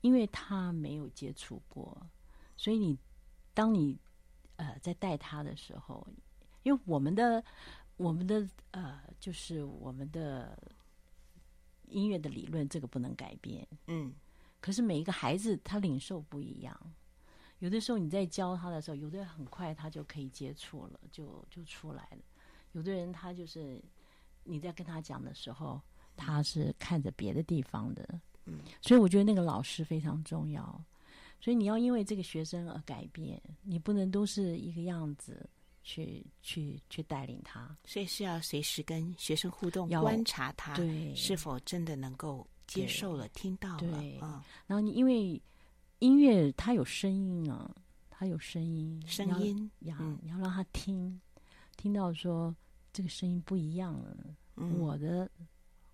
[0.00, 1.96] 因为他没有接触过，
[2.56, 2.98] 所以你
[3.54, 3.96] 当你
[4.56, 6.06] 呃在带他的时候，
[6.62, 7.42] 因为我们的
[7.96, 10.58] 我们的呃就是我们的
[11.88, 14.12] 音乐的理论，这个不能改变，嗯，
[14.60, 16.78] 可是每一个孩子他领受不一样。
[17.60, 22.18] 有的时候你在教他的时候，有的人很快他就可以接触了，就就出来了。
[22.72, 23.82] 有的人他就是
[24.44, 25.80] 你在跟他讲的时候，
[26.16, 28.20] 他是看着别的地方的。
[28.44, 30.84] 嗯，所以我觉得那个老师非常重要。
[31.40, 35.48] 所以你要因为这个学生而改变，你不能都是一个样子
[35.82, 37.74] 去去去带领他。
[37.86, 43.78] 所以是要随时跟学生互动，观察他对是否真的能够接受了、听到了。
[43.78, 45.40] 对，嗯，然后你因为。
[45.98, 47.74] 音乐它有声音啊，
[48.10, 51.20] 它有声音，声音呀，你要让他听，
[51.76, 52.54] 听到说
[52.92, 54.16] 这个声音不一样了。
[54.56, 55.30] 嗯、我的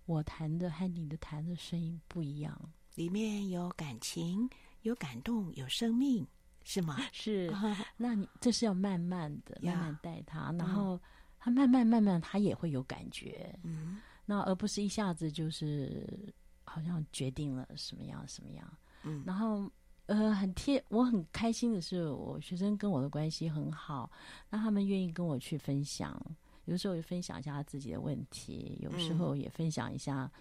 [0.05, 2.57] 我弹的和你的弹的声音不一样，
[2.95, 4.49] 里面有感情，
[4.81, 6.25] 有感动，有生命，
[6.63, 6.97] 是吗？
[7.11, 7.53] 是。
[7.97, 10.99] 那你这是要慢慢的，慢慢带他，然后
[11.39, 13.57] 他慢慢慢慢他也会有感觉。
[13.63, 16.33] 嗯，那而不是一下子就是。
[16.65, 18.77] 好像决定了什么样什么样。
[19.03, 19.69] 嗯，然后
[20.07, 24.11] 呃，很贴，我很开心的是，我学生跟我的关系很好，
[24.49, 26.19] 那他们愿意跟我去分享，
[26.65, 30.31] 有时候也分享一下他自己的问题，有时候也分享一下，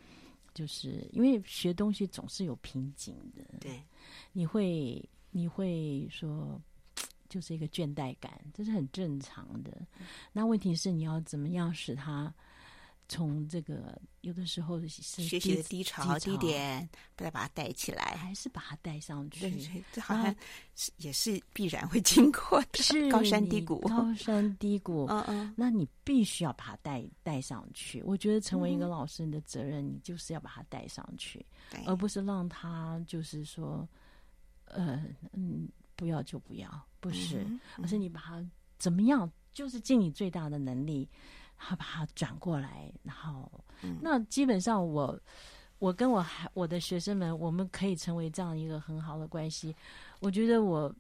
[0.54, 3.82] 就是因为学东西总是有瓶颈的，对，
[4.32, 6.60] 你会你会说。
[7.28, 9.72] 就是一个倦怠感，这是很正常的。
[10.34, 12.30] 那问题是，你要怎么样使他
[13.12, 14.88] 从这个有的时候是
[15.22, 19.50] 学习的低潮、低点，再把它带起来，还是把它带上去？
[19.50, 20.34] 对，这好像
[20.74, 25.06] 是也是必然会经过的，是高山低谷，高山低谷。
[25.10, 28.02] 嗯嗯，那你必须要把它带带上去。
[28.04, 31.44] 我觉得成为一个老师，你的责任，你就是要把它带上去，
[31.86, 33.86] 而不是让他就是说，
[34.64, 35.68] 呃，嗯。
[35.94, 38.44] 不要就不要，不是，嗯、而是你把它
[38.76, 43.50] 怎么样，就是尽你最大的能力，然后把它转过来，然后，
[43.82, 45.18] 嗯、那基本上我，
[45.78, 49.74] 我跟我还我的学生们，我们可以成为这样一个很好的关系。
[50.20, 50.92] 我觉得我。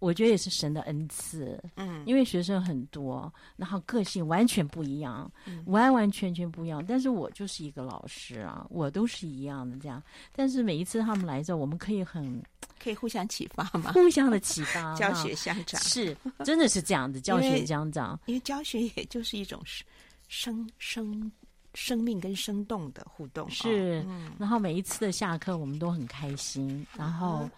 [0.00, 6.84] 我觉得也是神的恩赐，嗯，因为学生很多，然后个性完全不一样，嗯、完完全全不一样。
[6.86, 10.00] 但是我就是一个老师啊，我都是一样的这样。
[10.30, 12.40] 但是每一次他们来之后，我们可以很
[12.80, 18.16] 可以互相启发嘛， 互相的启发， 教学相长是，真的是这样子教学相长。
[18.26, 19.60] 因为教学也就是一种
[20.28, 21.32] 生生
[21.74, 24.02] 生命跟生动的互动，是。
[24.06, 27.40] 嗯、然后每一次的下课，我们都很开心，然后。
[27.40, 27.50] 嗯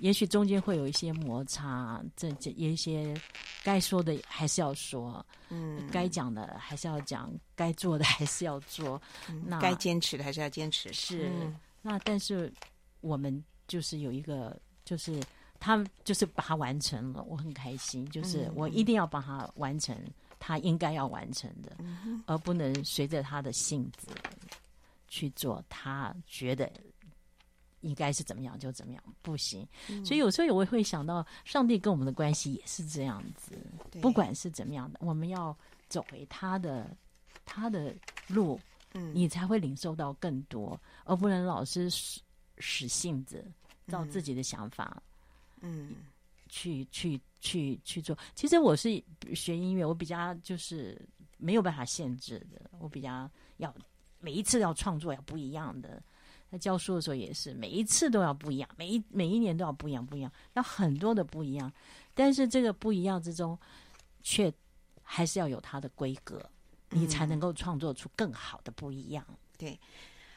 [0.00, 3.18] 也许中间会有一些摩擦，这这有一些
[3.64, 9.00] 该说的还是要说，嗯，该讲的还是要讲，该做的还是要做，
[9.30, 10.92] 嗯、那该坚持的还是要坚持。
[10.92, 12.52] 是，嗯、那但是
[13.00, 14.54] 我们就是有一个，
[14.84, 15.18] 就是
[15.58, 19.96] 他就是把它完成了，我很开心，就是我一定要把它完成，
[20.38, 24.08] 他应该要完成的，嗯、而不能随着他的性子
[25.08, 26.70] 去做，他觉得。
[27.82, 29.64] 应该是怎么样就怎么样，不行。
[29.88, 33.54] 嗯、所以有时候我也会想到，上帝跟我们的关系也是这样子。
[34.00, 35.56] 不管是怎么样的，我们要
[35.88, 36.96] 走回他的
[37.44, 37.94] 他的
[38.26, 38.58] 路，
[38.94, 42.20] 嗯，你才会领受到更多，而不能老是使
[42.58, 43.44] 使性子，
[43.86, 45.00] 照自己的想法，
[45.60, 45.90] 嗯，
[46.56, 48.16] 去去去去做。
[48.34, 49.02] 其实我是
[49.34, 50.98] 学音乐，我比较就是
[51.36, 53.74] 没有办法限制的，我比较要
[54.20, 56.02] 每一次要创作要不一样的。
[56.50, 61.70] 在教书的时候也是，每一次都要不一样，每一每一年都要不一样，不一样，要很多的不一样。
[62.14, 63.58] 但是这个不一样之中，
[64.22, 64.50] 却
[65.02, 66.40] 还是要有它的规格，
[66.90, 69.22] 你才能够创作出更好的不一样。
[69.28, 69.80] 嗯、对，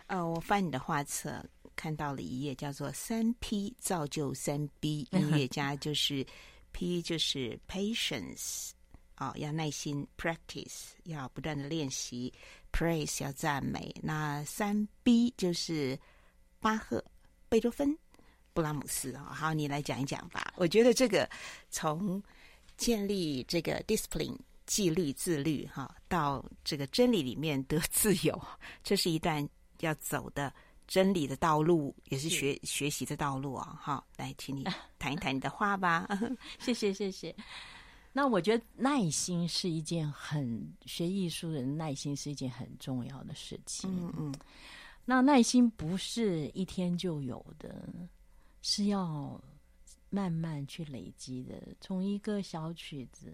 [0.07, 1.41] 呃，我翻你的画册
[1.79, 6.25] 看到了一页，叫做“三 P 造就三 B 音乐家”，就是
[6.73, 8.71] P 就是 patience
[9.15, 12.33] 啊、哦，要耐心 practice，要不断的练习。
[12.73, 15.97] Praise 要赞美，那三 B 就是
[16.59, 17.01] 巴赫、
[17.47, 17.97] 贝多芬、
[18.53, 19.31] 布拉姆斯啊。
[19.33, 20.53] 好，你来讲一讲吧。
[20.57, 21.29] 我觉得这个
[21.69, 22.21] 从
[22.75, 28.37] 建立这个 discipline 纪律自律哈，到这个真理里面得自由，
[28.83, 29.47] 这是一段
[29.79, 30.53] 要走的
[30.89, 33.77] 真理的道路，也是学是学习的道路啊。
[33.79, 34.65] 好，来，请你
[34.97, 36.09] 谈一谈你的话吧。
[36.57, 37.33] 谢谢，谢谢。
[38.11, 43.87] 那我觉得耐心是一件很学艺术的人，耐心是一件很重要的事情。
[44.01, 44.35] 嗯嗯，
[45.05, 47.87] 那耐心不是一天就有的，
[48.63, 49.39] 是要
[50.09, 51.61] 慢慢去累积的。
[51.79, 53.31] 从一个小曲子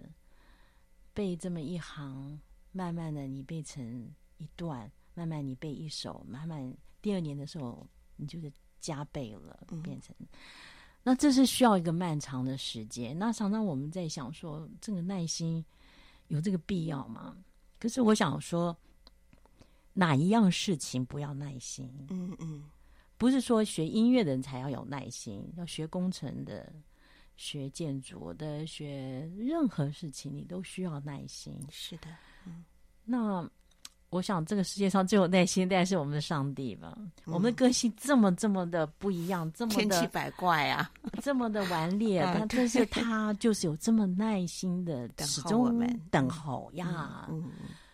[1.14, 2.38] 背这么一行，
[2.74, 6.76] 慢慢的你背成一段，慢慢你背一首，慢慢
[7.06, 10.16] 第二年的时候你就是加倍了，变成。
[10.18, 10.28] 嗯
[11.08, 13.16] 那这是需要一个漫长的时间。
[13.20, 15.64] 那常常我们在想说，这个耐心
[16.30, 17.38] 有这个必要吗？
[17.78, 18.76] 可是我想说，
[19.93, 21.88] 哪一样事情不要耐心？
[22.10, 22.64] 嗯嗯，
[23.20, 26.74] 不是说学音乐的人才要有耐心，要学工程的、
[27.38, 31.56] 学建筑的、学任何事情，你都需要耐心。
[31.70, 32.08] 是的，
[32.47, 32.66] 嗯，
[33.03, 33.47] 那。
[34.16, 36.93] 我想这个世界上最有耐心的，应该是我们的上帝吧。
[36.97, 40.89] 嗯、我们的个性这么这么的不一样，这么的千奇百怪啊，
[41.22, 47.28] 这么的顽劣，嗯、 但但是他就是有这么耐心的始终等候呀。
[47.30, 47.51] 嗯，嗯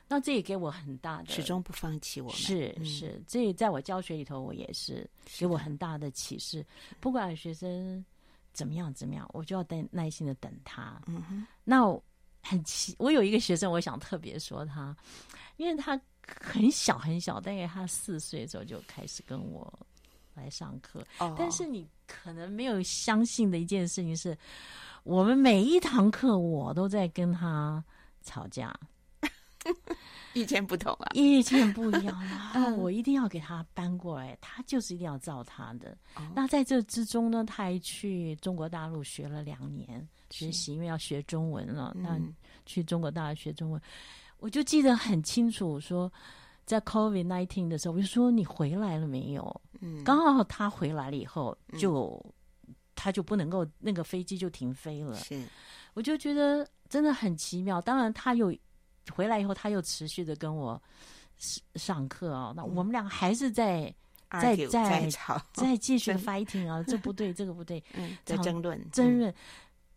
[0.07, 2.37] 那这也给我很大的始终不放弃我们。
[2.37, 5.09] 是是，这也在我教学里头，我也是
[5.39, 6.63] 给我很大的启示。
[6.99, 8.05] 不管学生
[8.53, 11.01] 怎么样怎么样，我就要等耐心的等他。
[11.07, 11.83] 嗯哼，那
[12.43, 14.95] 很奇，我有一个学生，我想特别说他，
[15.57, 15.99] 因为他。
[16.27, 19.71] 很小很小，大概他四岁的时候就开始跟我
[20.33, 21.05] 来上课。
[21.19, 24.37] 哦，但是你可能没有相信的一件事情是，
[25.03, 27.83] 我们每一堂课我都在跟他
[28.23, 28.73] 吵架。
[30.33, 35.95] 意见不同啊，意见不一样啊， 我一定要给他搬过来，他就是一定要照他的。
[36.17, 41.95] 嗯、那在这之中呢，他还去中国大陆学了两年学习，因为要学中文了。
[41.95, 42.19] 那
[42.65, 43.79] 去中国大陆学中文，
[44.41, 46.11] 我就记得很清楚，说
[46.65, 49.61] 在 COVID nineteen 的时候，我就说你回来了没有？
[49.79, 52.19] 嗯，刚好他回来了以后，就、
[52.67, 55.15] 嗯、他就不能够那个飞机就停飞了。
[55.15, 55.47] 是，
[55.93, 57.79] 我就觉得真的很奇妙。
[57.79, 58.51] 当然，他又
[59.13, 60.81] 回来以后，他又持续的跟我
[61.75, 62.51] 上课啊。
[62.55, 63.93] 那我们俩还是在、
[64.29, 65.09] 嗯、在在
[65.53, 69.31] 在，继续 fighting 啊，这不对，这个不对，嗯、在争论争论。
[69.31, 69.35] 嗯、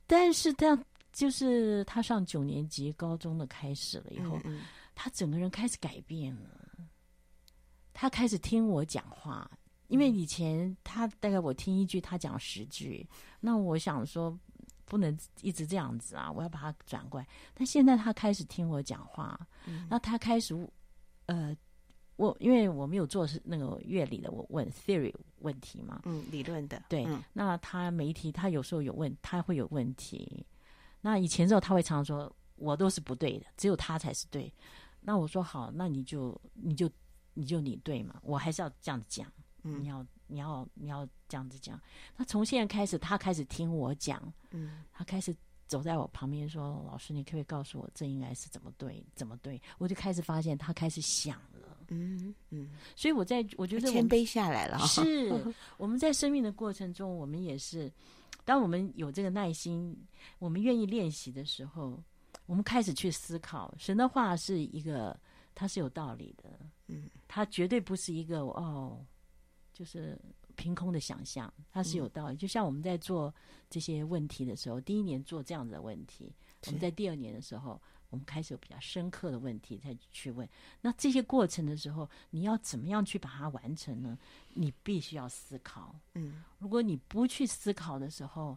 [0.06, 0.78] 但是他
[1.14, 4.60] 就是他上九年级高中的开始了以后，嗯嗯、
[4.94, 6.50] 他整个人开始改变了，
[7.94, 9.50] 他开始听我讲话。
[9.88, 13.06] 因为以前他大概我听一句，他讲十句，
[13.38, 14.36] 那我想说
[14.86, 17.28] 不能一直这样子啊，我要把他转过来。
[17.52, 20.54] 但现在他开始听我讲话，嗯、那他开始
[21.26, 21.54] 呃，
[22.16, 27.04] 我因为我没有做是那个乐理的，我问 theory 问题嘛，嗯，理论的，对。
[27.04, 30.44] 嗯、那他每一题他有时候有问，他会有问题。
[31.04, 34.50] 那以前之后他会常常说我都是不对的，只有他才是对。
[35.02, 36.90] 那我说好，那你就你就
[37.34, 39.30] 你就你对嘛，我还是要这样子讲。
[39.66, 41.78] 嗯你要你要你要这样子讲。
[42.16, 45.34] 那从现在开始，他开始听我讲，嗯，他开始
[45.66, 52.70] 走在我旁边说：“老师，你可不可以告诉我这应该是怎么对，怎么对？”我就开始发现他开始想了，嗯嗯。
[52.96, 54.78] 所以我在我觉得谦卑下来了。
[54.86, 55.32] 是
[55.76, 57.90] 我们在生命的过程中，我们也是，
[58.44, 59.96] 当我们有这个耐心，
[60.38, 62.02] 我们愿意练习的时候，
[62.46, 65.18] 我们开始去思考神的话是一个，
[65.54, 69.04] 它是有道理的，嗯，它绝对不是一个哦。
[69.72, 70.16] 就是
[70.54, 72.36] 凭空的想象，它是有道理。
[72.36, 73.34] 嗯、就像我们在做
[73.68, 76.32] 这些问题的时候，第一年做这样子的问题，
[76.66, 77.82] 我们在第二年的时候，
[78.14, 80.48] 我们开始有比较深刻的问题再去问。
[80.80, 84.16] 那这些过程的时候，你要怎么样去把它完成呢？
[84.54, 85.94] 你必须要思考。
[86.14, 88.56] 嗯，如果你不去思考的时候，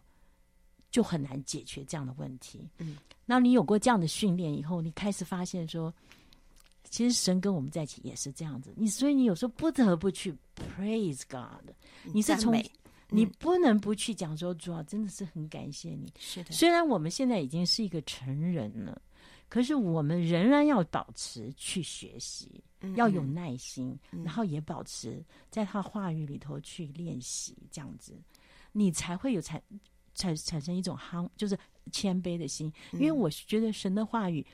[0.90, 2.68] 就很难解决这样的问题。
[2.78, 2.96] 嗯，
[3.26, 5.92] 那你有过这样的训练以后，你开始发现说。
[6.90, 11.70] 其实神跟我们在一起也是这样子，你所以你有时候不得不去 praise God，
[12.14, 12.58] 你是从
[13.10, 16.10] 你不能不去讲说主啊，真的是很感谢你。
[16.18, 19.02] 是的，虽然我们现在已经是一个成人了，
[19.48, 22.62] 可是我们仍然要保持去学习，
[22.96, 28.20] 要有耐心，然后也保持在他话语里头去练习，这样子，
[28.72, 29.62] 你才会有产
[30.14, 31.58] 产产生一种夯，就是
[31.92, 32.72] 谦卑的心。
[32.92, 34.46] 因为我觉得神的话语。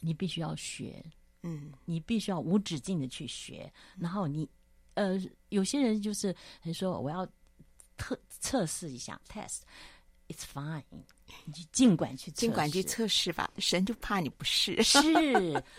[0.00, 1.02] 你必须要学，
[1.42, 3.72] 嗯，你必须要无止境的去学。
[3.98, 4.46] 然后你，
[4.92, 5.18] 呃，
[5.48, 6.32] 有些人就是
[6.72, 7.26] 说我要
[7.96, 10.84] 测测试一下，test，it's fine，
[11.44, 13.50] 你就尽管去尽管去测试吧。
[13.58, 14.80] 神就怕你不是。
[14.84, 14.98] 是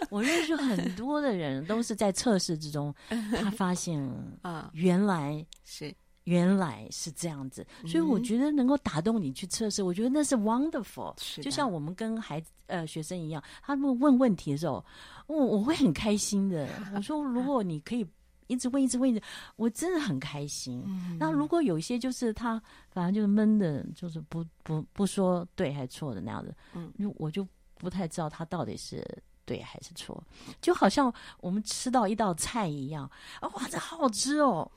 [0.10, 4.02] 我认识很多的人都是在测试之中， 他发现
[4.42, 5.94] 啊，原来 是。
[6.26, 11.14] 原来是这样子，所以我觉得能够打动你去测试，我觉得那是 wonderful。
[11.18, 11.42] 是。
[11.42, 14.84] 就像我们跟孩子呃学生一样，他们问问题的时候，
[15.28, 16.68] 我我会很开心的。
[16.94, 18.06] 我说如果你可以
[18.48, 19.22] 一直问，一直问，一直，
[19.56, 20.84] 我真的很开心。
[21.20, 29.06] 那如果有一些就是他反正就是闷的，就是不不不说对还是错的那样子，嗯，我就不太知道他到底是
[29.46, 30.22] 对还是错。
[30.62, 33.10] 就好像我们吃到一道菜一样，
[33.42, 34.70] 哇，这好好吃哦，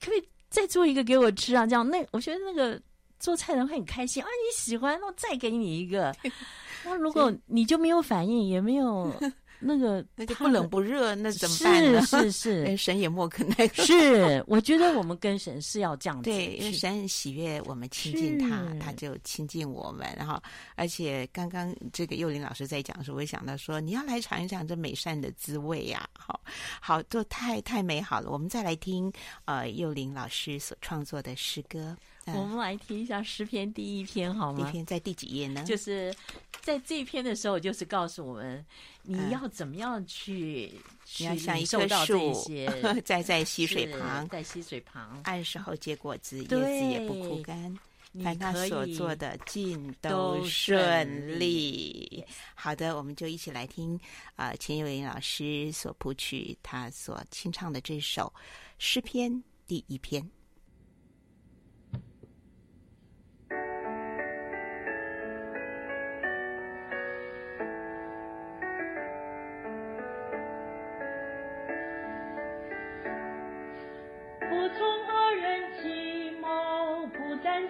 [0.00, 0.28] 可以？
[0.50, 1.66] 再做一个给我吃啊！
[1.66, 2.80] 这样，那我觉得那个
[3.20, 4.26] 做菜人会很开心啊！
[4.26, 6.10] 你喜欢，那我再给你一个。
[6.86, 9.14] 那如果你就没有反应，也没有。
[9.60, 12.00] 那个那就不冷不热，那怎么办呢？
[12.02, 13.82] 是是是， 神也莫可奈何。
[13.84, 16.30] 是，我觉得我们跟神是要这样子。
[16.30, 20.06] 对，因为神喜悦我们亲近他，他就亲近我们。
[20.16, 20.40] 然后，
[20.76, 26.08] 而且刚刚这个幼林老师在讲的时候，我想到说，你要来尝一尝这美善的滋味呀！
[26.12, 26.40] 好，
[26.80, 28.30] 好，这太太美好了。
[28.30, 29.12] 我们再来听
[29.44, 31.96] 呃幼林老师所创作的诗歌。
[32.34, 34.62] 我们来听一下诗篇第一篇好吗？
[34.62, 35.62] 第一篇在第几页呢？
[35.64, 36.14] 就是
[36.60, 38.64] 在这一篇的时候，就是告诉我们
[39.02, 40.72] 你要怎么样去，
[41.18, 42.34] 你要像一棵树，
[43.04, 47.78] 栽在溪水旁，在溪水旁，按时候结果子，叶子也不枯干，
[48.22, 52.24] 凡他所做的尽都顺利。
[52.54, 53.98] 好的，我们就一起来听
[54.36, 58.32] 啊，钱友林老师所谱曲，他所清唱的这首
[58.78, 60.28] 诗篇第一篇。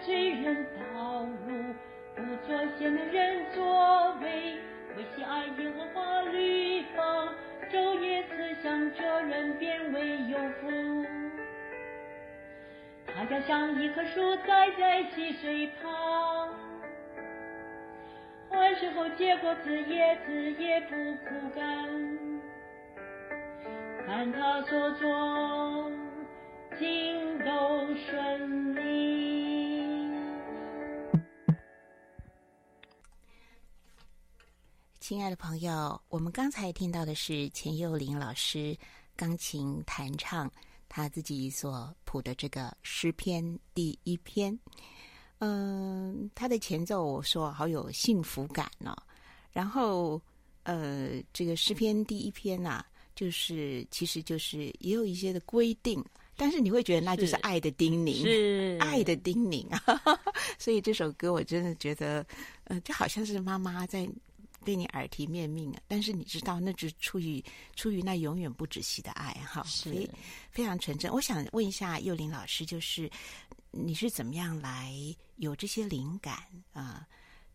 [0.04, 1.74] 罪人道路，
[2.16, 4.56] 不做亵慢人作为，
[4.96, 7.02] 为喜爱耶和华律法。
[8.62, 11.06] 将这人变为有福。
[13.06, 16.48] 他将像一棵树栽在溪水旁，
[18.50, 20.96] 完事后结果子，叶子也不
[21.26, 21.64] 枯干。
[24.06, 25.92] 看他所做，
[26.78, 28.74] 尽都顺
[35.08, 38.76] 亲爱的朋友，我们刚才听到的是钱佑玲老师
[39.16, 40.52] 钢琴弹唱
[40.86, 44.60] 他自己所谱的这个诗篇第一篇。
[45.38, 48.94] 嗯，他的前奏我说好有幸福感哦。
[49.50, 50.20] 然后，
[50.64, 56.04] 呃，这个诗篇第一篇呐、啊，就是其实就是也有一些的规定，
[56.36, 60.20] 但是你会觉得那就是爱的叮咛，是，是爱的叮咛啊。
[60.60, 62.26] 所以这首歌我真的觉得，
[62.64, 64.06] 呃，就好像是妈妈在。
[64.68, 65.80] 对你耳提面命啊！
[65.88, 67.42] 但是你知道，那是出于
[67.74, 70.06] 出于那永远不止息的爱哈，所以
[70.50, 71.10] 非常纯真。
[71.10, 73.10] 我想问一下幼林老师，就是
[73.70, 74.92] 你是怎么样来
[75.36, 76.34] 有这些灵感
[76.74, 77.06] 啊、呃？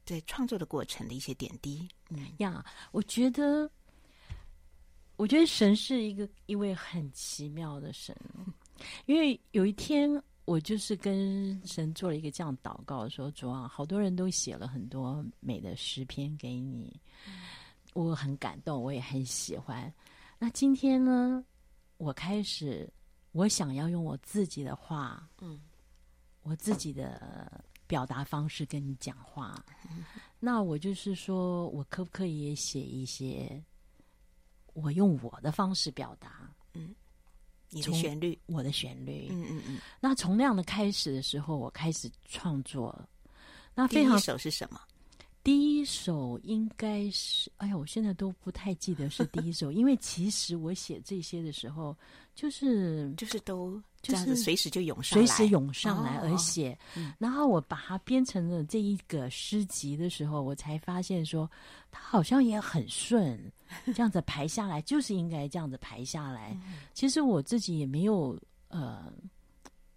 [0.03, 1.87] 在创作的过程的一些点滴。
[2.09, 3.69] 嗯呀，我觉得，
[5.15, 8.17] 我觉得神是一个一位很奇妙的神，
[9.05, 10.19] 因为有一天。
[10.45, 16.99] 我就是跟神做了一个这样祷告，说主啊，好多人都写了很多美的诗篇给你，
[17.93, 19.91] 我很感动，我也很喜欢。
[20.37, 21.43] 那今天呢，
[21.97, 22.91] 我开始，
[23.31, 25.57] 我想要用我自己的话，嗯，
[26.41, 29.63] 我自己的表达方式跟你讲话。
[30.41, 33.63] 那我就是说，我可不可以也写一些，
[34.73, 36.53] 我用我的方式表达？
[37.73, 37.77] 嗯。
[37.77, 39.77] 你的旋律，我的旋律，嗯嗯嗯。
[39.99, 42.97] 那从那样的开始的时候，我开始创作。
[43.73, 44.79] 那非常第一首是什么？
[45.43, 51.95] 第一首应该是，哎呀，我现在都不太记得是第一首，因为其实我写这些的时候，
[52.35, 53.81] 就是就是都。
[54.03, 61.49] 就是随时就涌上来，随时涌上来而且，哦，然后我把它编成了这一个诗集的时候，我才发现说，
[61.89, 63.39] 它好像也很顺，
[63.85, 66.55] 这样子排下来就是应该这样子排下来。
[66.93, 68.37] 其实我自己也没有
[68.67, 69.09] 呃，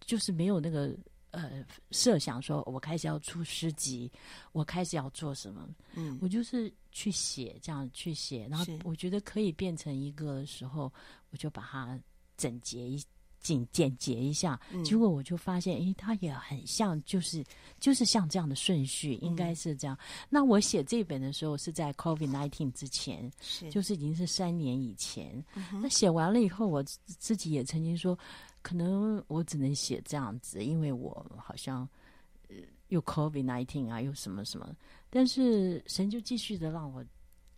[0.04, 0.96] 就是没有那个
[1.32, 4.08] 呃设想说，我开始要出诗集，
[4.52, 10.92] 我开始要做什么，嗯，我就是去写，这样去写，然后我觉得可以变成一个的时候，
[11.32, 11.98] 我就把它
[12.36, 13.02] 整洁一。
[13.46, 17.44] 简简洁一下，结果我就发现，哎，它也很像，就是
[17.78, 19.96] 就是像这样的顺序，应该是这样。
[20.00, 25.44] 嗯、那我写这本的时候是在 COVID nineteen 之前，是就是已经是三年以前。
[25.54, 28.18] 嗯、那写完了以后，我自己也曾经说，
[28.62, 31.88] 可能我只能写这样子，因为我好像
[32.48, 32.56] 呃
[32.88, 34.74] 又 COVID nineteen 啊，又什么什么。
[35.08, 37.04] 但是神就继续的让我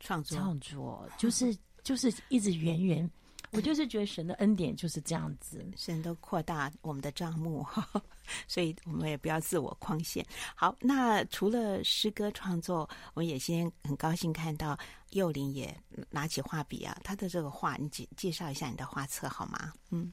[0.01, 3.11] 创作创作，就是就是一直源源。
[3.53, 7.66] 我就是觉得神的恩典就是这样子，神都扩大我们的帐幕，
[8.46, 10.24] 所以我们也不要自我框限。
[10.55, 14.78] 好，那除了诗歌创作，我也先很高兴看到
[15.11, 15.74] 幼林也
[16.11, 19.72] 拿起画笔啊，他的这个画，你介介绍一下你的画册好吗？
[19.90, 20.12] 嗯，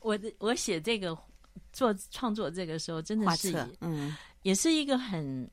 [0.00, 1.16] 我的我写这个
[1.72, 5.48] 做创作这个时候，真的是嗯，也是一个很，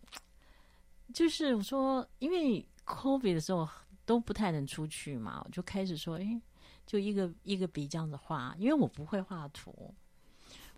[1.13, 3.69] 就是我说，因为 COVID 的时候
[4.05, 6.41] 都不太能出去嘛，我就开始说，哎。
[6.85, 9.93] 就一个一个笔这样子画，因为我不会画图，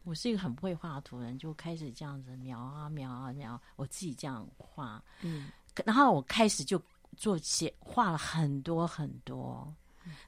[0.03, 5.49] 我是一个很不会画图的人，就开始这样子描啊描啊描，我自己这样画，嗯，
[5.85, 6.81] 然后我开始就
[7.17, 9.73] 做写画了很多很多，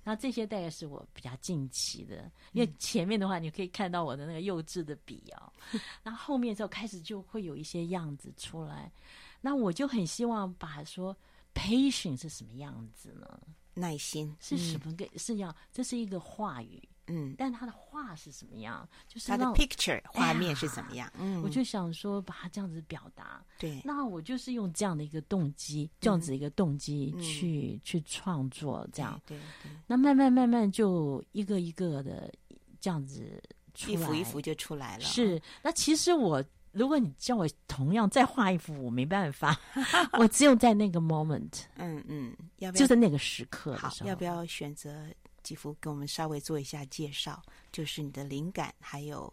[0.04, 5.52] 那、嗯、这些大概是我比较近期的，因为前面的话你可以看到我的那个幼稚的笔哦，
[6.04, 8.92] 那、嗯、后，后面之后开始就会有一些样子出来，
[9.40, 11.16] 那我就很希望把说
[11.54, 13.40] patience 是什么样子呢？
[13.74, 15.08] 耐心是什么个？
[15.18, 18.88] 是要这是一个话语，嗯，但他的话是什么样？
[19.08, 21.10] 就是他的 picture 画面是怎么样？
[21.18, 23.42] 嗯，我就想说把它这样子表达。
[23.58, 29.22] 对，那我就是用这样的一个动机，这样子一个动机去去创作，这样。
[29.26, 29.72] 对对。
[29.88, 32.34] 那慢慢慢慢就一个一个的
[32.82, 33.42] 这样子，
[33.88, 35.04] 一幅一幅就出来了。
[35.04, 36.44] 是，那其实我。
[36.80, 39.60] 如果你叫我同样再画一幅，我没办法，
[40.18, 45.06] 我只有在那个 moment，嗯嗯，要不要就在那个时刻好，要不要选择
[45.44, 47.44] 几幅给我们稍微做一下介绍？
[47.70, 49.32] 就是你的灵感，还有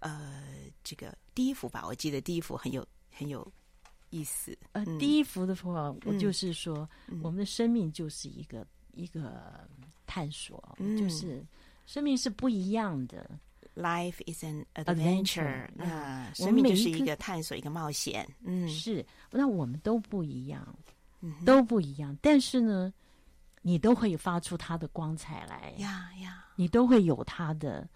[0.00, 0.44] 呃，
[0.84, 3.50] 这个第一幅吧，我记得第一幅很有很有
[4.10, 4.54] 意思。
[4.72, 9.66] 呃，第一幅的话，我就是说，嗯、我们的生命就是一个一个
[10.06, 11.42] 探索，嗯、就是
[11.86, 13.30] 生命是不一样的。
[13.74, 18.28] Life is an adventure，那生命就是一个探索，一个冒险。
[18.44, 19.04] 嗯，是。
[19.30, 20.76] 那我们都不一样，
[21.46, 22.14] 都不一样。
[22.20, 22.92] 但是呢，
[23.62, 27.88] 你都会发出它的光彩来呀呀，你都会有它的。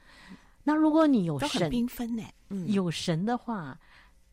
[0.65, 2.23] 那如果你有神，缤纷呢？
[2.49, 3.79] 嗯，有神的话，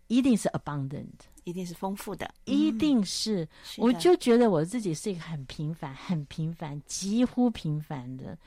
[0.07, 1.09] 一定是 abundant，
[1.43, 3.45] 一定是丰富的，一定是。
[3.77, 8.37] 我就觉得我自己是一个很平凡、很平凡、几乎平凡的，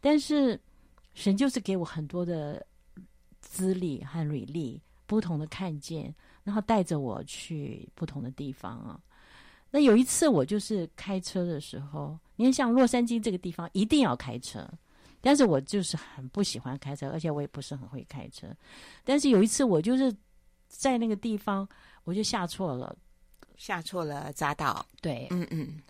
[0.00, 0.58] 但是
[1.14, 2.64] 神就是给我很多的
[3.40, 9.00] 资历和履历，不同的看见，然后带着我去不同的地方啊。
[9.70, 14.68] 那有一次，我就是开车的时候，你看，像洛杉矶这个地方，一定要开车，
[15.20, 18.46] 但是我就是很不喜欢开车，而且我也不是很会开车。
[19.02, 20.14] 但是有一次，我就是
[20.68, 21.68] 在那个地方，
[22.04, 22.96] 我就下错了，
[23.56, 24.84] 下错了匝道。
[25.00, 25.82] 对，嗯嗯。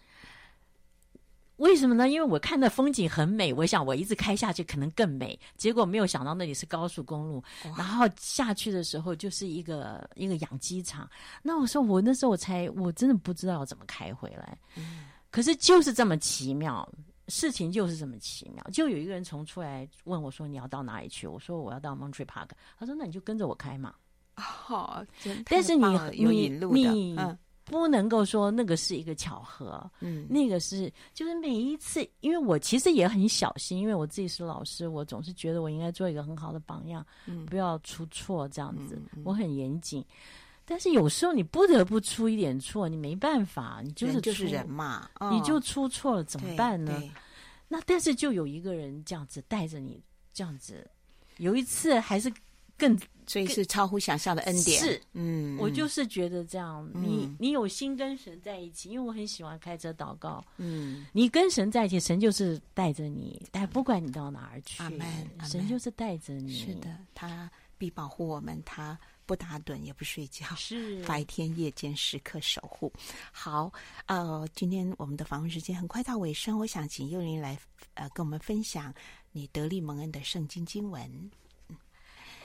[1.57, 2.09] 为什么呢？
[2.09, 5.38] 因为我看的风景很美，我想我一直开下去可能更美。
[5.57, 7.42] 结果没有想到那里是高速公路，
[7.76, 11.09] 然后下去的时候就是一个一个养鸡场。
[11.42, 14.59] 那我说我那时候我才我真的不知道怎么开回来。
[14.74, 16.88] 嗯，可是就是这么奇妙，
[17.28, 18.64] 事情就是这么奇妙。
[18.72, 23.94] 就有一个人从出来问我说：“你要到哪里去？”我说：“我要到 Monterey Park。”他说：“那你就跟着我开嘛。”
[24.68, 25.07] 哦，
[25.46, 25.84] 但是你
[26.18, 27.38] 你嗯。
[27.64, 40.04] 不能够说那个是一个巧合，嗯，那个是就是每一次，因为我其实也很小心，因为我自己是老师，我总是觉得我应该做一个很好的榜样，嗯，不要出错这样子，嗯，我很严谨。
[40.66, 47.02] 但是有时候你不得不出一点错，你没办法，你就是就是人嘛，哦，你就出错了怎么办呢？
[47.68, 50.02] 那但是就有一个人这样子带着你，
[50.32, 50.86] 这样子，
[51.38, 52.32] 有一次还是
[52.77, 52.99] 更。
[53.27, 54.79] 所以是超乎想象的恩典。
[54.79, 60.45] 是，嗯，我就是觉得这样，嗯、你你有心跟神在一起，因为我很喜欢开车祷告。
[60.59, 65.07] 嗯，你跟神在一起，神就是带着你，但不管你到哪儿去，阿门，
[65.43, 66.53] 神就是带着你。
[66.55, 72.93] 是的，他必保护我们，他不打盹也不睡觉，是白天夜间时刻守护。
[73.33, 73.72] 好，
[74.05, 77.59] 呃，今天我们的访问时间很快到尾声，我想请幼林来
[77.95, 78.93] 呃跟我们分享
[79.33, 81.31] 你得力蒙恩的圣经经文。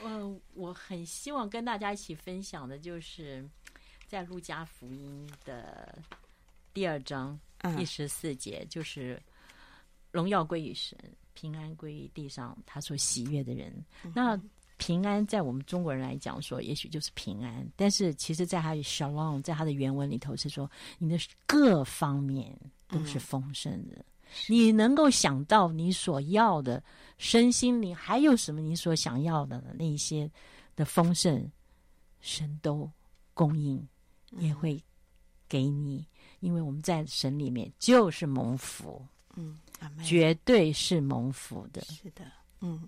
[0.04, 3.48] 呃，我很希望跟大家一起分享的，就是
[4.08, 5.98] 在路加福音的
[6.74, 7.40] 第二章
[7.78, 9.22] 第十四节，就是
[10.12, 10.98] 荣耀归于神，
[11.34, 13.74] 平安归于地上他所喜悦的人。
[14.14, 14.40] 那
[14.78, 24.06] 平安在我们中国人来讲说，也许就是平安，但是其实在他的 Shalom，在他的原文里头是说，你的各方面都是丰盛的。
[24.48, 26.84] 你能够想到你所要的
[27.18, 30.30] 身心灵，还有什么你所想要的那一些
[30.76, 31.50] 的丰盛，
[32.22, 32.90] 神都
[33.34, 33.86] 供应，
[34.32, 34.82] 也会
[35.48, 36.06] 给你，
[36.40, 39.06] 因为我们在神里面就是蒙福，
[39.36, 39.60] 嗯，
[40.04, 42.24] 绝对是蒙福的，是的，
[42.62, 42.88] 嗯，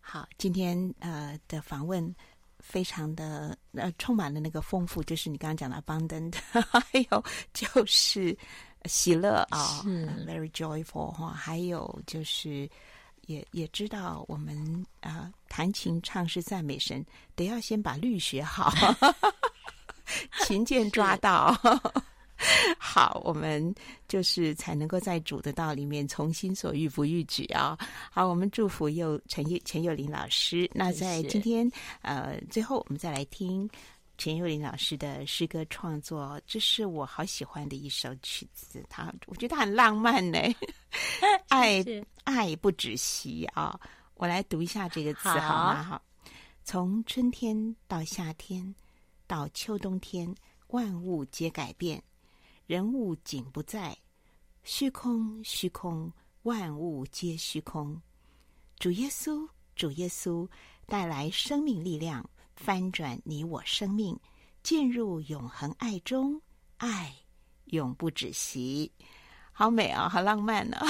[0.00, 2.14] 好，今天呃的访问
[2.58, 8.36] 非常的呃充满了那个丰富，就是你刚刚讲的 abundant， 还有就是。
[8.86, 12.68] 喜乐啊、oh，very joyful 哈，还有就是
[13.26, 17.04] 也也知道我们啊弹琴唱诗赞美神，
[17.34, 18.72] 得要先把律学好，
[20.46, 21.54] 琴键抓到，
[22.78, 23.74] 好，我们
[24.08, 27.78] 就是才能够在主的道里面从心所欲不逾矩啊。
[28.10, 30.68] 好，我们祝福又陈幼钱幼玲老师。
[30.72, 31.70] 那在今天
[32.00, 33.68] 呃最后，我们再来听。
[34.20, 38.84] 钱幼玲老师的诗歌创作，这是我好喜欢的一首曲子。
[38.86, 40.38] 他我觉得他很浪漫呢，
[41.48, 41.82] 爱
[42.24, 43.80] 爱不止息啊！
[44.16, 45.82] 我来读一下这个词好吗？
[45.82, 46.02] 好，
[46.64, 48.74] 从春天到夏天，
[49.26, 50.34] 到秋冬天，
[50.66, 52.02] 万物皆改变，
[52.66, 53.96] 人物景不在，
[54.64, 56.12] 虚空虚空，
[56.42, 57.98] 万物皆虚空。
[58.78, 60.46] 主耶稣，主耶稣，
[60.84, 62.28] 带来生命力量。
[62.62, 64.14] 翻转你我生命，
[64.62, 66.38] 进入永恒爱中，
[66.76, 67.10] 爱
[67.64, 68.92] 永不止息。
[69.50, 70.86] 好美啊，好浪漫啊！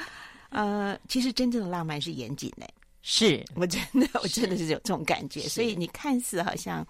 [0.48, 2.66] 呃，其实真正的浪漫是严谨的，
[3.02, 5.42] 是我真的，我真的是有这种感觉。
[5.42, 6.84] 所以你看似好像，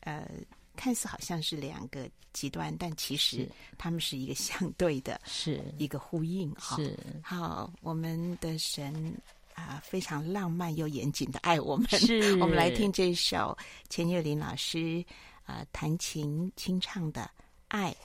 [0.00, 0.30] 呃，
[0.76, 6.54] 看似好像是两个极端，但其实他们是一个相对的，是一个呼应。
[6.60, 9.12] 是好，我们的神。
[9.56, 11.88] 啊，非常浪漫又严谨的爱我们。
[11.90, 13.56] 是， 我们来听这首
[13.88, 15.04] 钱幼玲老师
[15.44, 17.22] 啊、呃、弹琴清唱的
[17.68, 17.96] 《爱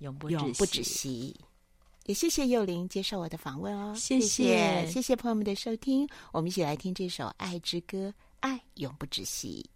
[0.00, 1.34] 永不永不止息》。
[2.06, 6.08] 也谢谢幼林接受我的访问哦，谢谢，谢谢朋友们的收听。
[6.32, 8.08] 我们一起来听这首《爱之歌》，
[8.40, 9.68] 爱永不止息。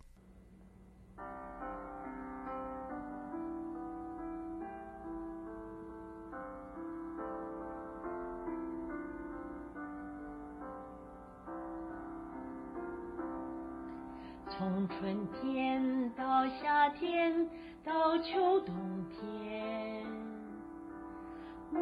[14.83, 17.49] 从春天到夏天
[17.85, 18.74] 到秋冬
[19.12, 20.05] 天，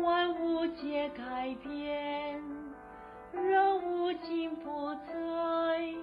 [0.02, 2.42] 万物皆改变，
[3.32, 5.94] 人无尽不在，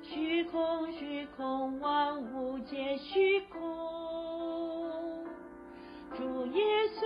[0.00, 5.26] 虚空虚空，万物皆虚空。
[6.16, 6.64] 主耶
[6.94, 7.04] 稣，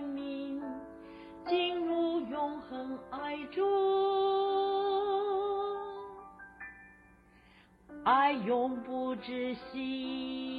[0.00, 0.62] 生命。
[1.46, 3.66] 进入永恒爱中，
[8.04, 10.49] 爱永不止息。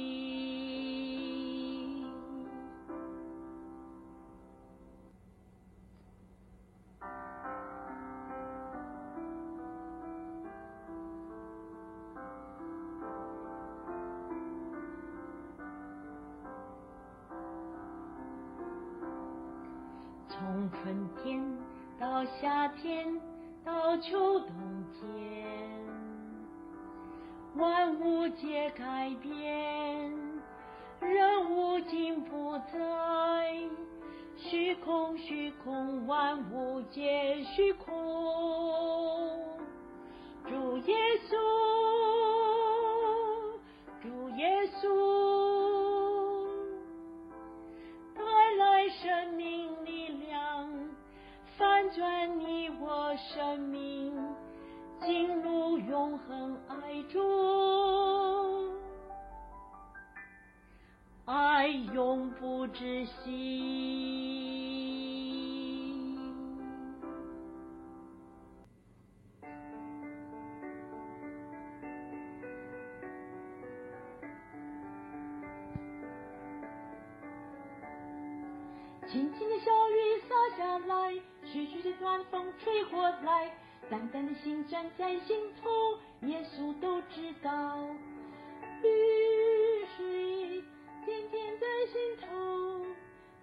[22.02, 23.06] 到夏天
[23.64, 24.48] 到秋冬
[24.92, 25.70] 天，
[27.54, 30.12] 万物皆改变，
[31.00, 33.56] 人无尽不在，
[34.36, 37.81] 虚空虚空，万物皆虚空。
[79.12, 81.12] 轻轻的小雨洒下来，
[81.44, 83.54] 徐徐的暖风吹过来，
[83.90, 85.68] 淡淡的心钻在心头，
[86.26, 87.78] 耶稣都知道。
[88.82, 90.64] 雨水
[91.04, 92.26] 点点在心头，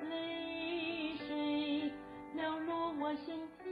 [0.09, 1.91] 泪水
[2.33, 3.69] 流入我心田。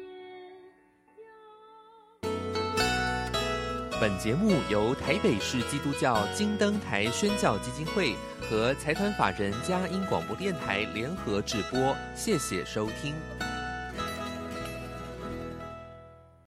[4.00, 8.14] 本节目由台北市基督教金灯台宣教基金会
[8.50, 13.14] 和财团法人佳音广播电台联合直播，谢谢收听。